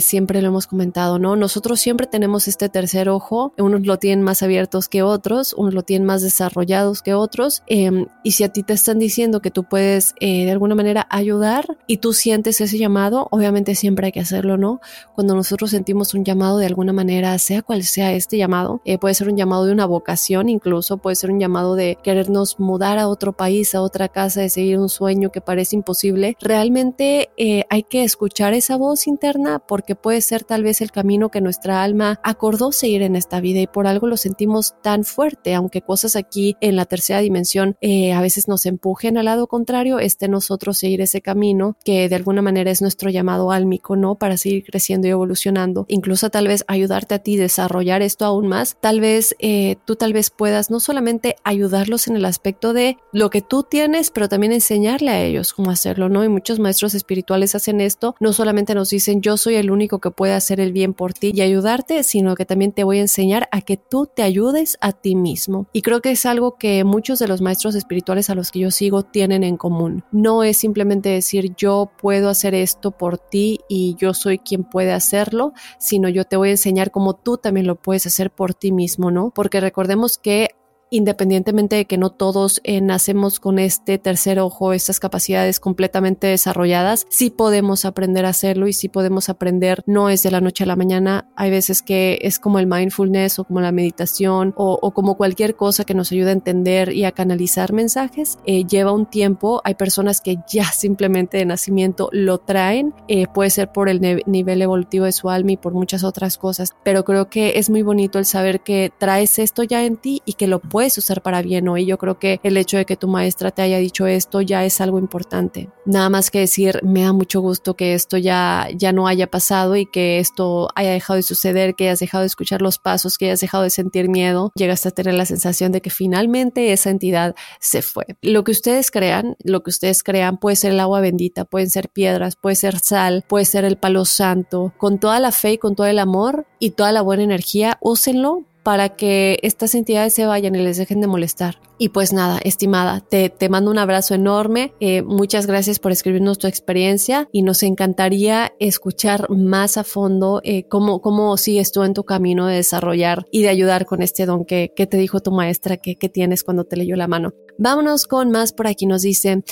siempre 0.00 0.40
lo 0.40 0.48
hemos 0.48 0.66
comentado, 0.66 1.18
¿no? 1.18 1.36
Nosotros 1.36 1.78
siempre 1.78 2.06
tenemos 2.06 2.48
este 2.48 2.70
tercer 2.70 3.10
ojo, 3.10 3.52
unos 3.58 3.82
lo 3.82 3.98
tienen 3.98 4.24
más 4.24 4.42
abiertos 4.42 4.88
que 4.88 5.02
otros, 5.02 5.52
unos 5.52 5.74
lo 5.74 5.82
tienen 5.82 6.06
más 6.06 6.22
desarrollados 6.22 7.02
que 7.02 7.12
otros. 7.12 7.62
Em, 7.66 8.06
y 8.22 8.32
si 8.32 8.44
a 8.44 8.48
ti 8.48 8.62
te 8.62 8.72
diciendo 8.98 9.40
que 9.40 9.50
tú 9.50 9.64
puedes 9.64 10.14
eh, 10.20 10.44
de 10.44 10.50
alguna 10.50 10.74
manera 10.74 11.06
ayudar 11.10 11.78
y 11.86 11.98
tú 11.98 12.12
sientes 12.12 12.60
ese 12.60 12.78
llamado, 12.78 13.28
obviamente 13.30 13.74
siempre 13.74 14.06
hay 14.06 14.12
que 14.12 14.20
hacerlo, 14.20 14.56
¿no? 14.56 14.80
Cuando 15.14 15.34
nosotros 15.34 15.70
sentimos 15.70 16.14
un 16.14 16.24
llamado 16.24 16.58
de 16.58 16.66
alguna 16.66 16.92
manera, 16.92 17.38
sea 17.38 17.62
cual 17.62 17.84
sea 17.84 18.12
este 18.12 18.36
llamado, 18.36 18.80
eh, 18.84 18.98
puede 18.98 19.14
ser 19.14 19.28
un 19.28 19.36
llamado 19.36 19.66
de 19.66 19.72
una 19.72 19.86
vocación, 19.86 20.48
incluso 20.48 20.98
puede 20.98 21.16
ser 21.16 21.30
un 21.30 21.40
llamado 21.40 21.74
de 21.74 21.98
querernos 22.02 22.58
mudar 22.58 22.98
a 22.98 23.08
otro 23.08 23.32
país, 23.32 23.74
a 23.74 23.82
otra 23.82 24.08
casa, 24.08 24.40
de 24.40 24.48
seguir 24.48 24.78
un 24.78 24.88
sueño 24.88 25.30
que 25.30 25.40
parece 25.40 25.76
imposible, 25.76 26.36
realmente 26.40 27.30
eh, 27.36 27.64
hay 27.70 27.82
que 27.82 28.04
escuchar 28.04 28.54
esa 28.54 28.76
voz 28.76 29.06
interna 29.06 29.58
porque 29.60 29.94
puede 29.94 30.20
ser 30.20 30.44
tal 30.44 30.62
vez 30.62 30.80
el 30.80 30.90
camino 30.90 31.30
que 31.30 31.40
nuestra 31.40 31.82
alma 31.82 32.20
acordó 32.22 32.72
seguir 32.72 33.02
en 33.02 33.16
esta 33.16 33.40
vida 33.40 33.60
y 33.60 33.66
por 33.66 33.86
algo 33.86 34.06
lo 34.06 34.16
sentimos 34.16 34.74
tan 34.82 35.04
fuerte, 35.04 35.54
aunque 35.54 35.82
cosas 35.82 36.16
aquí 36.16 36.56
en 36.60 36.76
la 36.76 36.84
tercera 36.84 37.20
dimensión 37.20 37.76
a 37.82 38.20
veces 38.20 38.48
nos 38.48 38.66
empujen 38.84 39.16
al 39.16 39.24
lado 39.24 39.46
contrario, 39.46 39.98
esté 39.98 40.28
nosotros 40.28 40.76
seguir 40.76 41.00
ese 41.00 41.22
camino 41.22 41.74
que 41.86 42.06
de 42.10 42.16
alguna 42.16 42.42
manera 42.42 42.70
es 42.70 42.82
nuestro 42.82 43.08
llamado 43.08 43.50
álmico, 43.50 43.96
¿no? 43.96 44.16
Para 44.16 44.36
seguir 44.36 44.62
creciendo 44.62 45.08
y 45.08 45.10
evolucionando. 45.10 45.86
Incluso 45.88 46.28
tal 46.28 46.48
vez 46.48 46.66
ayudarte 46.68 47.14
a 47.14 47.18
ti 47.20 47.38
desarrollar 47.38 48.02
esto 48.02 48.26
aún 48.26 48.46
más. 48.46 48.76
Tal 48.82 49.00
vez 49.00 49.36
eh, 49.38 49.76
tú 49.86 49.96
tal 49.96 50.12
vez 50.12 50.28
puedas 50.28 50.70
no 50.70 50.80
solamente 50.80 51.36
ayudarlos 51.44 52.08
en 52.08 52.16
el 52.16 52.26
aspecto 52.26 52.74
de 52.74 52.98
lo 53.10 53.30
que 53.30 53.40
tú 53.40 53.62
tienes, 53.62 54.10
pero 54.10 54.28
también 54.28 54.52
enseñarle 54.52 55.10
a 55.12 55.22
ellos 55.22 55.54
cómo 55.54 55.70
hacerlo, 55.70 56.10
¿no? 56.10 56.22
Y 56.22 56.28
muchos 56.28 56.58
maestros 56.58 56.94
espirituales 56.94 57.54
hacen 57.54 57.80
esto. 57.80 58.16
No 58.20 58.34
solamente 58.34 58.74
nos 58.74 58.90
dicen 58.90 59.22
yo 59.22 59.38
soy 59.38 59.54
el 59.54 59.70
único 59.70 59.98
que 59.98 60.10
puede 60.10 60.34
hacer 60.34 60.60
el 60.60 60.74
bien 60.74 60.92
por 60.92 61.14
ti 61.14 61.32
y 61.34 61.40
ayudarte, 61.40 62.02
sino 62.02 62.34
que 62.34 62.44
también 62.44 62.72
te 62.72 62.84
voy 62.84 62.98
a 62.98 63.02
enseñar 63.02 63.48
a 63.50 63.62
que 63.62 63.78
tú 63.78 64.06
te 64.14 64.22
ayudes 64.22 64.76
a 64.82 64.92
ti 64.92 65.16
mismo. 65.16 65.68
Y 65.72 65.80
creo 65.80 66.02
que 66.02 66.10
es 66.10 66.26
algo 66.26 66.58
que 66.58 66.84
muchos 66.84 67.18
de 67.18 67.28
los 67.28 67.40
maestros 67.40 67.74
espirituales 67.76 68.28
a 68.28 68.34
los 68.34 68.50
que 68.50 68.58
yo 68.58 68.73
sigo 68.74 69.02
tienen 69.02 69.42
en 69.44 69.56
común. 69.56 70.04
No 70.12 70.42
es 70.42 70.58
simplemente 70.58 71.08
decir 71.08 71.54
yo 71.56 71.90
puedo 71.96 72.28
hacer 72.28 72.54
esto 72.54 72.90
por 72.90 73.18
ti 73.18 73.60
y 73.68 73.96
yo 73.98 74.12
soy 74.12 74.38
quien 74.38 74.64
puede 74.64 74.92
hacerlo, 74.92 75.52
sino 75.78 76.08
yo 76.08 76.24
te 76.24 76.36
voy 76.36 76.48
a 76.48 76.52
enseñar 76.52 76.90
cómo 76.90 77.14
tú 77.14 77.38
también 77.38 77.66
lo 77.66 77.76
puedes 77.76 78.06
hacer 78.06 78.30
por 78.30 78.54
ti 78.54 78.72
mismo, 78.72 79.10
¿no? 79.10 79.30
Porque 79.30 79.60
recordemos 79.60 80.18
que 80.18 80.50
independientemente 80.90 81.76
de 81.76 81.84
que 81.86 81.98
no 81.98 82.10
todos 82.10 82.60
eh, 82.64 82.80
nacemos 82.80 83.40
con 83.40 83.58
este 83.58 83.98
tercer 83.98 84.38
ojo, 84.38 84.72
estas 84.72 85.00
capacidades 85.00 85.60
completamente 85.60 86.26
desarrolladas, 86.26 87.06
sí 87.08 87.30
podemos 87.30 87.84
aprender 87.84 88.24
a 88.24 88.30
hacerlo 88.30 88.68
y 88.68 88.72
sí 88.72 88.88
podemos 88.88 89.28
aprender, 89.28 89.82
no 89.86 90.08
es 90.08 90.22
de 90.22 90.30
la 90.30 90.40
noche 90.40 90.64
a 90.64 90.66
la 90.66 90.76
mañana, 90.76 91.28
hay 91.36 91.50
veces 91.50 91.82
que 91.82 92.18
es 92.22 92.38
como 92.38 92.58
el 92.58 92.66
mindfulness 92.66 93.38
o 93.38 93.44
como 93.44 93.60
la 93.60 93.72
meditación 93.72 94.54
o, 94.56 94.90
como 94.92 95.16
cualquier 95.16 95.56
cosa 95.56 95.84
que 95.84 95.94
nos 95.94 96.12
ayude 96.12 96.30
a 96.30 96.32
entender 96.32 96.92
y 96.92 97.04
a 97.04 97.12
canalizar 97.12 97.72
mensajes, 97.72 98.38
eh, 98.46 98.64
lleva 98.64 98.92
un 98.92 99.06
tiempo, 99.06 99.60
hay 99.64 99.74
personas 99.74 100.20
que 100.20 100.38
ya 100.48 100.64
simplemente 100.64 101.38
de 101.38 101.46
nacimiento 101.46 102.08
lo 102.12 102.38
traen, 102.38 102.94
eh, 103.08 103.26
puede 103.32 103.50
ser 103.50 103.72
por 103.72 103.88
el 103.88 104.00
nivel 104.26 104.62
evolutivo 104.62 105.04
de 105.06 105.12
su 105.12 105.30
alma 105.30 105.52
y 105.52 105.56
por 105.56 105.72
muchas 105.72 106.04
otras 106.04 106.38
cosas, 106.38 106.70
pero 106.84 107.04
creo 107.04 107.28
que 107.28 107.58
es 107.58 107.70
muy 107.70 107.82
bonito 107.82 108.18
el 108.18 108.24
saber 108.24 108.60
que 108.60 108.92
traes 108.98 109.38
esto 109.38 109.62
ya 109.62 109.84
en 109.84 109.96
ti 109.96 110.22
y 110.24 110.34
que 110.34 110.46
lo 110.46 110.60
puedes 110.74 110.98
usar 110.98 111.22
para 111.22 111.40
bien 111.40 111.68
hoy. 111.68 111.86
Yo 111.86 111.98
creo 111.98 112.18
que 112.18 112.40
el 112.42 112.56
hecho 112.56 112.76
de 112.76 112.84
que 112.84 112.96
tu 112.96 113.06
maestra 113.06 113.52
te 113.52 113.62
haya 113.62 113.78
dicho 113.78 114.08
esto 114.08 114.40
ya 114.40 114.64
es 114.64 114.80
algo 114.80 114.98
importante. 114.98 115.70
Nada 115.86 116.10
más 116.10 116.32
que 116.32 116.40
decir, 116.40 116.80
me 116.82 117.02
da 117.02 117.12
mucho 117.12 117.40
gusto 117.40 117.76
que 117.76 117.94
esto 117.94 118.16
ya, 118.16 118.66
ya 118.74 118.92
no 118.92 119.06
haya 119.06 119.28
pasado 119.28 119.76
y 119.76 119.86
que 119.86 120.18
esto 120.18 120.68
haya 120.74 120.90
dejado 120.90 121.14
de 121.14 121.22
suceder, 121.22 121.76
que 121.76 121.84
hayas 121.84 122.00
dejado 122.00 122.22
de 122.22 122.26
escuchar 122.26 122.60
los 122.60 122.78
pasos, 122.78 123.18
que 123.18 123.26
hayas 123.26 123.40
dejado 123.40 123.62
de 123.62 123.70
sentir 123.70 124.08
miedo. 124.08 124.50
Llegaste 124.56 124.88
a 124.88 124.90
tener 124.90 125.14
la 125.14 125.26
sensación 125.26 125.70
de 125.70 125.80
que 125.80 125.90
finalmente 125.90 126.72
esa 126.72 126.90
entidad 126.90 127.36
se 127.60 127.80
fue. 127.80 128.06
Lo 128.20 128.42
que 128.42 128.50
ustedes 128.50 128.90
crean, 128.90 129.36
lo 129.44 129.62
que 129.62 129.70
ustedes 129.70 130.02
crean 130.02 130.38
puede 130.38 130.56
ser 130.56 130.72
el 130.72 130.80
agua 130.80 131.00
bendita, 131.00 131.44
pueden 131.44 131.70
ser 131.70 131.88
piedras, 131.88 132.34
puede 132.34 132.56
ser 132.56 132.80
sal, 132.80 133.22
puede 133.28 133.44
ser 133.44 133.64
el 133.64 133.76
palo 133.76 134.04
santo. 134.04 134.72
Con 134.76 134.98
toda 134.98 135.20
la 135.20 135.30
fe 135.30 135.52
y 135.52 135.58
con 135.58 135.76
todo 135.76 135.86
el 135.86 136.00
amor 136.00 136.48
y 136.58 136.70
toda 136.70 136.90
la 136.90 137.02
buena 137.02 137.22
energía, 137.22 137.78
úsenlo 137.80 138.42
para 138.64 138.88
que 138.88 139.38
estas 139.42 139.74
entidades 139.74 140.14
se 140.14 140.26
vayan 140.26 140.56
y 140.56 140.58
les 140.58 140.78
dejen 140.78 141.00
de 141.00 141.06
molestar. 141.06 141.60
Y 141.76 141.90
pues 141.90 142.12
nada, 142.12 142.38
estimada, 142.42 143.00
te, 143.00 143.28
te 143.28 143.48
mando 143.48 143.70
un 143.70 143.78
abrazo 143.78 144.14
enorme. 144.14 144.72
Eh, 144.80 145.02
muchas 145.02 145.46
gracias 145.46 145.78
por 145.78 145.92
escribirnos 145.92 146.38
tu 146.38 146.46
experiencia 146.46 147.28
y 147.30 147.42
nos 147.42 147.62
encantaría 147.62 148.52
escuchar 148.58 149.28
más 149.28 149.76
a 149.76 149.84
fondo 149.84 150.40
eh, 150.44 150.66
cómo, 150.68 151.02
cómo 151.02 151.36
sigues 151.36 151.72
tú 151.72 151.82
en 151.82 151.92
tu 151.92 152.04
camino 152.04 152.46
de 152.46 152.56
desarrollar 152.56 153.26
y 153.30 153.42
de 153.42 153.50
ayudar 153.50 153.84
con 153.84 154.02
este 154.02 154.24
don 154.24 154.44
que, 154.46 154.72
que 154.74 154.86
te 154.86 154.96
dijo 154.96 155.20
tu 155.20 155.30
maestra 155.30 155.76
que, 155.76 155.96
que 155.96 156.08
tienes 156.08 156.42
cuando 156.42 156.64
te 156.64 156.76
leyó 156.76 156.96
la 156.96 157.06
mano. 157.06 157.34
Vámonos 157.58 158.06
con 158.06 158.30
más 158.30 158.52
por 158.52 158.66
aquí. 158.66 158.86
Nos 158.86 159.02
dice... 159.02 159.42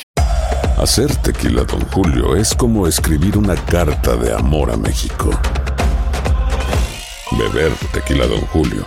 Hacer 0.78 1.14
tequila, 1.16 1.64
don 1.64 1.82
Julio, 1.90 2.34
es 2.34 2.54
como 2.54 2.86
escribir 2.86 3.36
una 3.36 3.56
carta 3.56 4.16
de 4.16 4.32
amor 4.32 4.70
a 4.70 4.76
México. 4.76 5.30
Beber 7.38 7.72
tequila, 7.92 8.26
don 8.26 8.40
Julio 8.46 8.86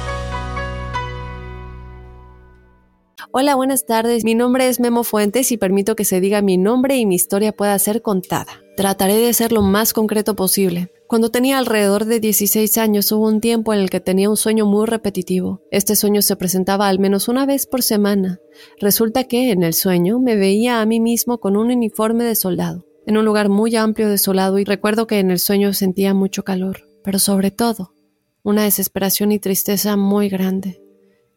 Hola, 3.33 3.55
buenas 3.55 3.85
tardes. 3.85 4.25
Mi 4.25 4.35
nombre 4.35 4.67
es 4.67 4.81
Memo 4.81 5.05
Fuentes 5.05 5.53
y 5.53 5.57
permito 5.57 5.95
que 5.95 6.03
se 6.03 6.19
diga 6.19 6.41
mi 6.41 6.57
nombre 6.57 6.97
y 6.97 7.05
mi 7.05 7.15
historia 7.15 7.53
pueda 7.53 7.79
ser 7.79 8.01
contada. 8.01 8.61
Trataré 8.75 9.15
de 9.15 9.31
ser 9.31 9.53
lo 9.53 9.61
más 9.61 9.93
concreto 9.93 10.35
posible. 10.35 10.91
Cuando 11.07 11.31
tenía 11.31 11.57
alrededor 11.57 12.03
de 12.03 12.19
16 12.19 12.77
años 12.77 13.09
hubo 13.13 13.29
un 13.29 13.39
tiempo 13.39 13.73
en 13.73 13.79
el 13.79 13.89
que 13.89 14.01
tenía 14.01 14.29
un 14.29 14.35
sueño 14.35 14.65
muy 14.65 14.85
repetitivo. 14.85 15.61
Este 15.71 15.95
sueño 15.95 16.21
se 16.21 16.35
presentaba 16.35 16.89
al 16.89 16.99
menos 16.99 17.29
una 17.29 17.45
vez 17.45 17.67
por 17.67 17.83
semana. 17.83 18.41
Resulta 18.81 19.23
que 19.23 19.51
en 19.51 19.63
el 19.63 19.75
sueño 19.75 20.19
me 20.19 20.35
veía 20.35 20.81
a 20.81 20.85
mí 20.85 20.99
mismo 20.99 21.39
con 21.39 21.55
un 21.55 21.71
uniforme 21.71 22.25
de 22.25 22.35
soldado, 22.35 22.85
en 23.05 23.15
un 23.15 23.23
lugar 23.23 23.47
muy 23.47 23.77
amplio 23.77 24.09
desolado 24.09 24.59
y 24.59 24.65
recuerdo 24.65 25.07
que 25.07 25.19
en 25.19 25.31
el 25.31 25.39
sueño 25.39 25.73
sentía 25.73 26.13
mucho 26.13 26.43
calor, 26.43 26.89
pero 27.01 27.17
sobre 27.17 27.49
todo 27.49 27.93
una 28.43 28.63
desesperación 28.63 29.31
y 29.31 29.39
tristeza 29.39 29.95
muy 29.95 30.27
grande. 30.27 30.80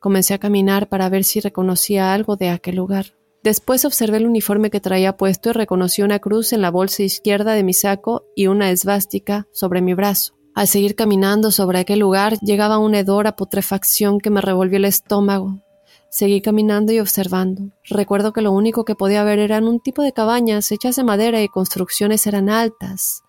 Comencé 0.05 0.35
a 0.35 0.39
caminar 0.39 0.91
para 0.91 1.09
ver 1.09 1.25
si 1.25 1.41
reconocía 1.41 2.13
algo 2.13 2.37
de 2.37 2.51
aquel 2.51 2.77
lugar. 2.77 3.17
Después 3.43 3.87
observé 3.87 4.19
el 4.19 4.27
uniforme 4.27 4.69
que 4.69 4.79
traía 4.79 5.17
puesto 5.17 5.49
y 5.49 5.53
reconocí 5.55 6.03
una 6.03 6.19
cruz 6.19 6.53
en 6.53 6.61
la 6.61 6.71
bolsa 6.71 7.03
izquierda 7.03 7.55
de 7.55 7.63
mi 7.63 7.73
saco 7.73 8.27
y 8.37 8.49
una 8.49 8.71
esvástica 8.71 9.49
sobre 9.51 9.81
mi 9.81 9.95
brazo. 9.95 10.35
Al 10.55 10.69
seguir 10.69 10.95
caminando 10.95 11.51
sobre 11.51 11.79
aquel 11.79 12.01
lugar 12.01 12.39
llegaba 12.41 12.77
un 12.77 12.95
hedor 12.95 13.27
a 13.27 13.35
putrefacción 13.35 14.21
que 14.21 14.29
me 14.29 14.43
revolvió 14.43 14.77
el 14.77 14.85
estómago. 14.85 15.63
Seguí 16.11 16.43
caminando 16.43 16.93
y 16.93 17.01
observando. 17.01 17.71
Recuerdo 17.85 18.35
que 18.35 18.43
lo 18.43 18.53
único 18.53 18.85
que 18.85 18.97
podía 18.97 19.25
ver 19.25 19.39
eran 19.39 19.67
un 19.67 19.81
tipo 19.81 20.03
de 20.03 20.13
cabañas 20.13 20.71
hechas 20.71 20.97
de 20.97 21.05
madera 21.05 21.41
y 21.41 21.49
construcciones 21.49 22.27
eran 22.27 22.51
altas. 22.51 23.23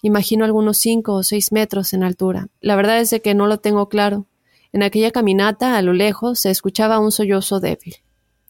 Imagino 0.00 0.44
algunos 0.44 0.78
cinco 0.78 1.14
o 1.14 1.24
seis 1.24 1.50
metros 1.50 1.92
en 1.92 2.04
altura. 2.04 2.46
La 2.60 2.76
verdad 2.76 3.00
es 3.00 3.10
de 3.10 3.20
que 3.20 3.34
no 3.34 3.48
lo 3.48 3.58
tengo 3.58 3.88
claro. 3.88 4.28
En 4.72 4.82
aquella 4.82 5.10
caminata, 5.10 5.76
a 5.76 5.82
lo 5.82 5.92
lejos, 5.92 6.40
se 6.40 6.50
escuchaba 6.50 6.98
un 6.98 7.12
sollozo 7.12 7.60
débil. 7.60 7.96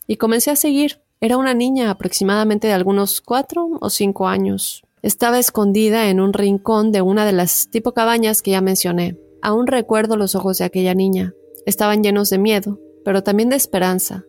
Y 0.06 0.16
comencé 0.16 0.50
a 0.50 0.56
seguir. 0.56 1.00
Era 1.20 1.36
una 1.36 1.54
niña 1.54 1.90
aproximadamente 1.90 2.66
de 2.66 2.72
algunos 2.72 3.20
cuatro 3.20 3.68
o 3.80 3.90
cinco 3.90 4.28
años. 4.28 4.82
Estaba 5.02 5.38
escondida 5.38 6.08
en 6.08 6.20
un 6.20 6.32
rincón 6.32 6.92
de 6.92 7.02
una 7.02 7.24
de 7.24 7.32
las 7.32 7.68
tipo 7.70 7.92
cabañas 7.92 8.42
que 8.42 8.50
ya 8.50 8.60
mencioné. 8.60 9.18
Aún 9.42 9.66
recuerdo 9.66 10.16
los 10.16 10.34
ojos 10.34 10.58
de 10.58 10.64
aquella 10.64 10.94
niña. 10.94 11.34
Estaban 11.66 12.02
llenos 12.02 12.30
de 12.30 12.38
miedo, 12.38 12.78
pero 13.04 13.22
también 13.22 13.48
de 13.48 13.56
esperanza. 13.56 14.24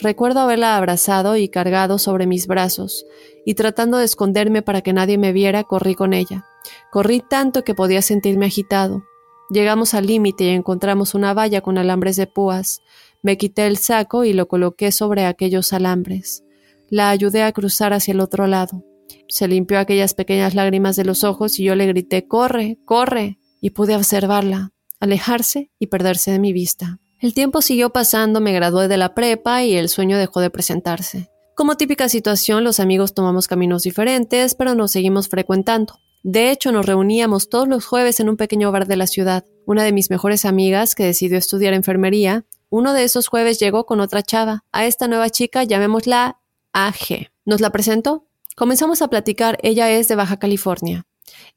Recuerdo 0.00 0.40
haberla 0.40 0.76
abrazado 0.76 1.36
y 1.36 1.48
cargado 1.48 1.98
sobre 1.98 2.26
mis 2.26 2.46
brazos, 2.46 3.06
y 3.44 3.54
tratando 3.54 3.98
de 3.98 4.04
esconderme 4.04 4.62
para 4.62 4.80
que 4.80 4.92
nadie 4.92 5.18
me 5.18 5.32
viera, 5.32 5.64
corrí 5.64 5.94
con 5.94 6.12
ella. 6.12 6.44
Corrí 6.90 7.20
tanto 7.20 7.64
que 7.64 7.74
podía 7.74 8.02
sentirme 8.02 8.46
agitado. 8.46 9.04
Llegamos 9.50 9.94
al 9.94 10.06
límite 10.06 10.44
y 10.44 10.48
encontramos 10.48 11.14
una 11.14 11.34
valla 11.34 11.60
con 11.60 11.78
alambres 11.78 12.16
de 12.16 12.26
púas. 12.26 12.80
Me 13.22 13.36
quité 13.36 13.66
el 13.66 13.76
saco 13.76 14.24
y 14.24 14.32
lo 14.32 14.48
coloqué 14.48 14.90
sobre 14.92 15.26
aquellos 15.26 15.72
alambres. 15.72 16.44
La 16.88 17.10
ayudé 17.10 17.42
a 17.42 17.52
cruzar 17.52 17.92
hacia 17.92 18.12
el 18.12 18.20
otro 18.20 18.46
lado. 18.46 18.84
Se 19.28 19.48
limpió 19.48 19.78
aquellas 19.78 20.14
pequeñas 20.14 20.54
lágrimas 20.54 20.96
de 20.96 21.04
los 21.04 21.24
ojos 21.24 21.58
y 21.58 21.64
yo 21.64 21.74
le 21.74 21.86
grité 21.86 22.26
Corre, 22.26 22.78
corre. 22.84 23.38
y 23.60 23.70
pude 23.70 23.96
observarla, 23.96 24.72
alejarse 25.00 25.70
y 25.78 25.86
perderse 25.86 26.30
de 26.30 26.38
mi 26.38 26.52
vista. 26.52 27.00
El 27.18 27.32
tiempo 27.32 27.62
siguió 27.62 27.90
pasando, 27.90 28.40
me 28.42 28.52
gradué 28.52 28.88
de 28.88 28.98
la 28.98 29.14
prepa 29.14 29.64
y 29.64 29.74
el 29.74 29.88
sueño 29.88 30.18
dejó 30.18 30.40
de 30.40 30.50
presentarse. 30.50 31.30
Como 31.56 31.76
típica 31.76 32.08
situación, 32.08 32.64
los 32.64 32.80
amigos 32.80 33.14
tomamos 33.14 33.48
caminos 33.48 33.84
diferentes, 33.84 34.54
pero 34.54 34.74
nos 34.74 34.90
seguimos 34.90 35.28
frecuentando. 35.28 35.94
De 36.24 36.50
hecho, 36.50 36.72
nos 36.72 36.86
reuníamos 36.86 37.50
todos 37.50 37.68
los 37.68 37.84
jueves 37.84 38.18
en 38.18 38.30
un 38.30 38.38
pequeño 38.38 38.72
bar 38.72 38.86
de 38.86 38.96
la 38.96 39.06
ciudad. 39.06 39.44
Una 39.66 39.84
de 39.84 39.92
mis 39.92 40.08
mejores 40.08 40.46
amigas, 40.46 40.94
que 40.94 41.04
decidió 41.04 41.36
estudiar 41.36 41.74
enfermería, 41.74 42.46
uno 42.70 42.94
de 42.94 43.04
esos 43.04 43.28
jueves 43.28 43.58
llegó 43.58 43.84
con 43.84 44.00
otra 44.00 44.22
chava. 44.22 44.64
A 44.72 44.86
esta 44.86 45.06
nueva 45.06 45.28
chica 45.28 45.64
llamémosla 45.64 46.40
AG. 46.72 47.30
¿Nos 47.44 47.60
la 47.60 47.70
presentó? 47.70 48.26
Comenzamos 48.56 49.02
a 49.02 49.08
platicar, 49.08 49.58
ella 49.62 49.90
es 49.90 50.08
de 50.08 50.14
Baja 50.14 50.38
California 50.38 51.04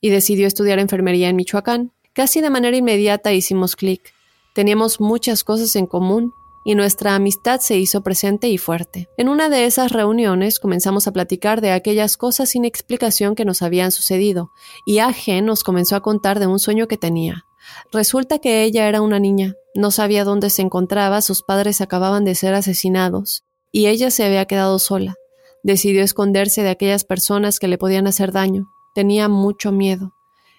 y 0.01 0.09
decidió 0.09 0.47
estudiar 0.47 0.79
enfermería 0.79 1.29
en 1.29 1.37
Michoacán. 1.37 1.93
Casi 2.11 2.41
de 2.41 2.49
manera 2.49 2.75
inmediata 2.75 3.31
hicimos 3.31 3.77
clic. 3.77 4.13
Teníamos 4.53 4.99
muchas 4.99 5.45
cosas 5.45 5.77
en 5.77 5.87
común 5.87 6.33
y 6.67 6.75
nuestra 6.75 7.15
amistad 7.15 7.61
se 7.61 7.77
hizo 7.77 8.01
presente 8.01 8.49
y 8.49 8.57
fuerte. 8.57 9.07
En 9.15 9.29
una 9.29 9.47
de 9.47 9.63
esas 9.63 9.93
reuniones 9.93 10.59
comenzamos 10.59 11.07
a 11.07 11.13
platicar 11.13 11.61
de 11.61 11.71
aquellas 11.71 12.17
cosas 12.17 12.49
sin 12.49 12.65
explicación 12.65 13.35
que 13.35 13.45
nos 13.45 13.61
habían 13.61 13.93
sucedido, 13.93 14.51
y 14.85 14.99
AG 14.99 15.41
nos 15.43 15.63
comenzó 15.63 15.95
a 15.95 16.01
contar 16.01 16.39
de 16.39 16.47
un 16.47 16.59
sueño 16.59 16.89
que 16.89 16.97
tenía. 16.97 17.45
Resulta 17.93 18.39
que 18.39 18.63
ella 18.63 18.89
era 18.89 18.99
una 18.99 19.17
niña, 19.17 19.53
no 19.75 19.91
sabía 19.91 20.25
dónde 20.25 20.49
se 20.49 20.61
encontraba, 20.61 21.21
sus 21.21 21.41
padres 21.41 21.79
acababan 21.79 22.25
de 22.25 22.35
ser 22.35 22.53
asesinados, 22.53 23.45
y 23.71 23.87
ella 23.87 24.11
se 24.11 24.25
había 24.25 24.43
quedado 24.43 24.77
sola. 24.77 25.15
Decidió 25.63 26.03
esconderse 26.03 26.63
de 26.63 26.69
aquellas 26.71 27.05
personas 27.05 27.59
que 27.59 27.69
le 27.69 27.77
podían 27.77 28.07
hacer 28.07 28.33
daño. 28.33 28.67
Tenía 28.93 29.29
mucho 29.29 29.71
miedo. 29.71 30.15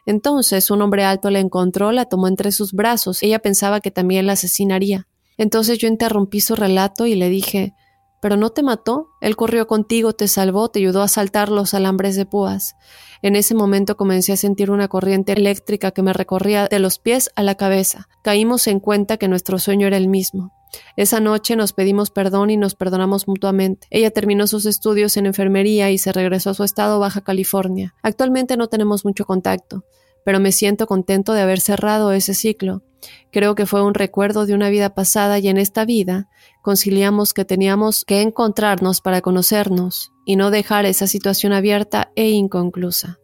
Entonces 0.06 0.70
un 0.70 0.80
hombre 0.80 1.04
alto 1.04 1.28
la 1.28 1.40
encontró, 1.40 1.92
la 1.92 2.06
tomó 2.06 2.28
entre 2.28 2.50
sus 2.50 2.72
brazos. 2.72 3.22
Ella 3.22 3.40
pensaba 3.40 3.82
que 3.82 3.90
también 3.90 4.26
la 4.26 4.32
asesinaría. 4.32 5.06
Entonces 5.38 5.78
yo 5.78 5.88
interrumpí 5.88 6.40
su 6.40 6.54
relato 6.54 7.06
y 7.06 7.14
le 7.14 7.30
dije 7.30 7.74
¿Pero 8.20 8.36
no 8.36 8.50
te 8.50 8.62
mató? 8.62 9.10
Él 9.20 9.36
corrió 9.36 9.66
contigo, 9.66 10.12
te 10.12 10.26
salvó, 10.26 10.68
te 10.68 10.80
ayudó 10.80 11.02
a 11.02 11.08
saltar 11.08 11.50
los 11.50 11.72
alambres 11.72 12.16
de 12.16 12.26
púas. 12.26 12.74
En 13.22 13.36
ese 13.36 13.54
momento 13.54 13.96
comencé 13.96 14.32
a 14.32 14.36
sentir 14.36 14.70
una 14.70 14.88
corriente 14.88 15.32
eléctrica 15.32 15.92
que 15.92 16.02
me 16.02 16.12
recorría 16.12 16.66
de 16.66 16.80
los 16.80 16.98
pies 16.98 17.30
a 17.36 17.42
la 17.42 17.54
cabeza. 17.54 18.08
Caímos 18.22 18.66
en 18.66 18.80
cuenta 18.80 19.18
que 19.18 19.28
nuestro 19.28 19.58
sueño 19.58 19.86
era 19.86 19.96
el 19.96 20.08
mismo. 20.08 20.52
Esa 20.96 21.20
noche 21.20 21.54
nos 21.56 21.72
pedimos 21.72 22.10
perdón 22.10 22.50
y 22.50 22.56
nos 22.56 22.74
perdonamos 22.74 23.28
mutuamente. 23.28 23.86
Ella 23.90 24.10
terminó 24.10 24.46
sus 24.46 24.66
estudios 24.66 25.16
en 25.16 25.26
enfermería 25.26 25.90
y 25.90 25.98
se 25.98 26.12
regresó 26.12 26.50
a 26.50 26.54
su 26.54 26.64
estado 26.64 26.98
Baja 26.98 27.20
California. 27.20 27.94
Actualmente 28.02 28.56
no 28.56 28.66
tenemos 28.66 29.04
mucho 29.04 29.24
contacto, 29.24 29.84
pero 30.24 30.40
me 30.40 30.52
siento 30.52 30.86
contento 30.86 31.32
de 31.32 31.42
haber 31.42 31.60
cerrado 31.60 32.12
ese 32.12 32.34
ciclo. 32.34 32.82
Creo 33.30 33.54
que 33.54 33.66
fue 33.66 33.82
un 33.82 33.94
recuerdo 33.94 34.46
de 34.46 34.54
una 34.54 34.70
vida 34.70 34.94
pasada 34.94 35.38
y 35.38 35.48
en 35.48 35.58
esta 35.58 35.84
vida 35.84 36.28
conciliamos 36.62 37.32
que 37.32 37.44
teníamos 37.44 38.04
que 38.04 38.22
encontrarnos 38.22 39.00
para 39.00 39.20
conocernos 39.20 40.12
y 40.24 40.36
no 40.36 40.50
dejar 40.50 40.86
esa 40.86 41.06
situación 41.06 41.52
abierta 41.52 42.10
e 42.16 42.30
inconclusa. 42.30 43.18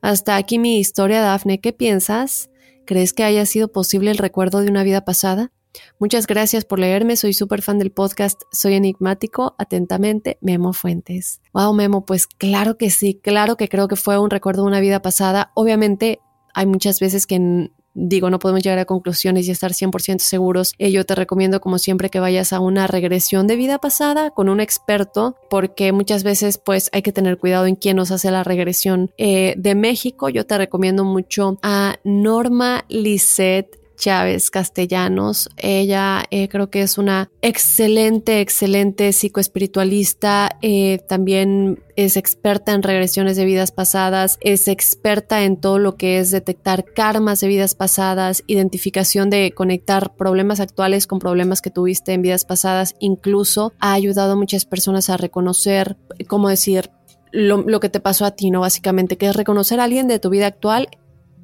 Hasta 0.00 0.36
aquí 0.36 0.58
mi 0.58 0.78
historia, 0.78 1.20
Dafne. 1.20 1.60
¿Qué 1.60 1.72
piensas? 1.72 2.50
¿Crees 2.86 3.12
que 3.12 3.24
haya 3.24 3.44
sido 3.46 3.70
posible 3.70 4.10
el 4.10 4.18
recuerdo 4.18 4.60
de 4.60 4.70
una 4.70 4.82
vida 4.82 5.04
pasada? 5.04 5.52
Muchas 5.98 6.26
gracias 6.26 6.64
por 6.64 6.78
leerme, 6.78 7.16
soy 7.16 7.32
súper 7.32 7.62
fan 7.62 7.78
del 7.78 7.92
podcast, 7.92 8.42
soy 8.50 8.74
enigmático, 8.74 9.54
atentamente, 9.58 10.38
Memo 10.40 10.72
Fuentes. 10.72 11.40
Wow, 11.52 11.72
Memo, 11.74 12.04
pues 12.04 12.26
claro 12.26 12.76
que 12.76 12.90
sí, 12.90 13.20
claro 13.22 13.56
que 13.56 13.68
creo 13.68 13.86
que 13.86 13.96
fue 13.96 14.18
un 14.18 14.30
recuerdo 14.30 14.62
de 14.62 14.68
una 14.68 14.80
vida 14.80 15.00
pasada. 15.02 15.52
Obviamente 15.54 16.20
hay 16.54 16.66
muchas 16.66 16.98
veces 16.98 17.26
que 17.26 17.70
digo, 17.94 18.30
no 18.30 18.38
podemos 18.38 18.62
llegar 18.62 18.78
a 18.78 18.84
conclusiones 18.84 19.48
y 19.48 19.50
estar 19.50 19.72
100% 19.72 20.20
seguros. 20.20 20.74
Eh, 20.78 20.92
yo 20.92 21.04
te 21.04 21.14
recomiendo, 21.14 21.60
como 21.60 21.78
siempre, 21.78 22.10
que 22.10 22.20
vayas 22.20 22.52
a 22.52 22.60
una 22.60 22.86
regresión 22.86 23.46
de 23.46 23.56
vida 23.56 23.78
pasada 23.78 24.30
con 24.30 24.48
un 24.48 24.60
experto, 24.60 25.36
porque 25.48 25.92
muchas 25.92 26.22
veces, 26.22 26.58
pues, 26.58 26.90
hay 26.92 27.02
que 27.02 27.12
tener 27.12 27.38
cuidado 27.38 27.66
en 27.66 27.76
quién 27.76 27.96
nos 27.96 28.10
hace 28.10 28.30
la 28.30 28.44
regresión. 28.44 29.10
Eh, 29.18 29.54
de 29.56 29.74
México, 29.74 30.28
yo 30.28 30.46
te 30.46 30.58
recomiendo 30.58 31.04
mucho 31.04 31.58
a 31.62 31.96
Norma 32.04 32.84
Lisette 32.88 33.79
Chávez 34.00 34.50
Castellanos. 34.50 35.50
Ella 35.58 36.24
eh, 36.30 36.48
creo 36.48 36.70
que 36.70 36.80
es 36.80 36.96
una 36.96 37.30
excelente, 37.42 38.40
excelente 38.40 39.12
psicoespiritualista. 39.12 40.56
Eh, 40.62 41.00
también 41.06 41.84
es 41.96 42.16
experta 42.16 42.72
en 42.72 42.82
regresiones 42.82 43.36
de 43.36 43.44
vidas 43.44 43.72
pasadas, 43.72 44.38
es 44.40 44.68
experta 44.68 45.44
en 45.44 45.60
todo 45.60 45.78
lo 45.78 45.96
que 45.96 46.18
es 46.18 46.30
detectar 46.30 46.86
karmas 46.86 47.40
de 47.40 47.48
vidas 47.48 47.74
pasadas, 47.74 48.42
identificación 48.46 49.28
de 49.28 49.52
conectar 49.52 50.16
problemas 50.16 50.60
actuales 50.60 51.06
con 51.06 51.18
problemas 51.18 51.60
que 51.60 51.70
tuviste 51.70 52.14
en 52.14 52.22
vidas 52.22 52.46
pasadas. 52.46 52.94
Incluso 53.00 53.74
ha 53.80 53.92
ayudado 53.92 54.32
a 54.32 54.36
muchas 54.36 54.64
personas 54.64 55.10
a 55.10 55.18
reconocer, 55.18 55.98
cómo 56.26 56.48
decir, 56.48 56.90
lo, 57.32 57.58
lo 57.58 57.80
que 57.80 57.90
te 57.90 58.00
pasó 58.00 58.24
a 58.24 58.30
ti, 58.30 58.50
¿no? 58.50 58.60
Básicamente, 58.60 59.18
que 59.18 59.28
es 59.28 59.36
reconocer 59.36 59.78
a 59.78 59.84
alguien 59.84 60.08
de 60.08 60.18
tu 60.18 60.30
vida 60.30 60.46
actual 60.46 60.88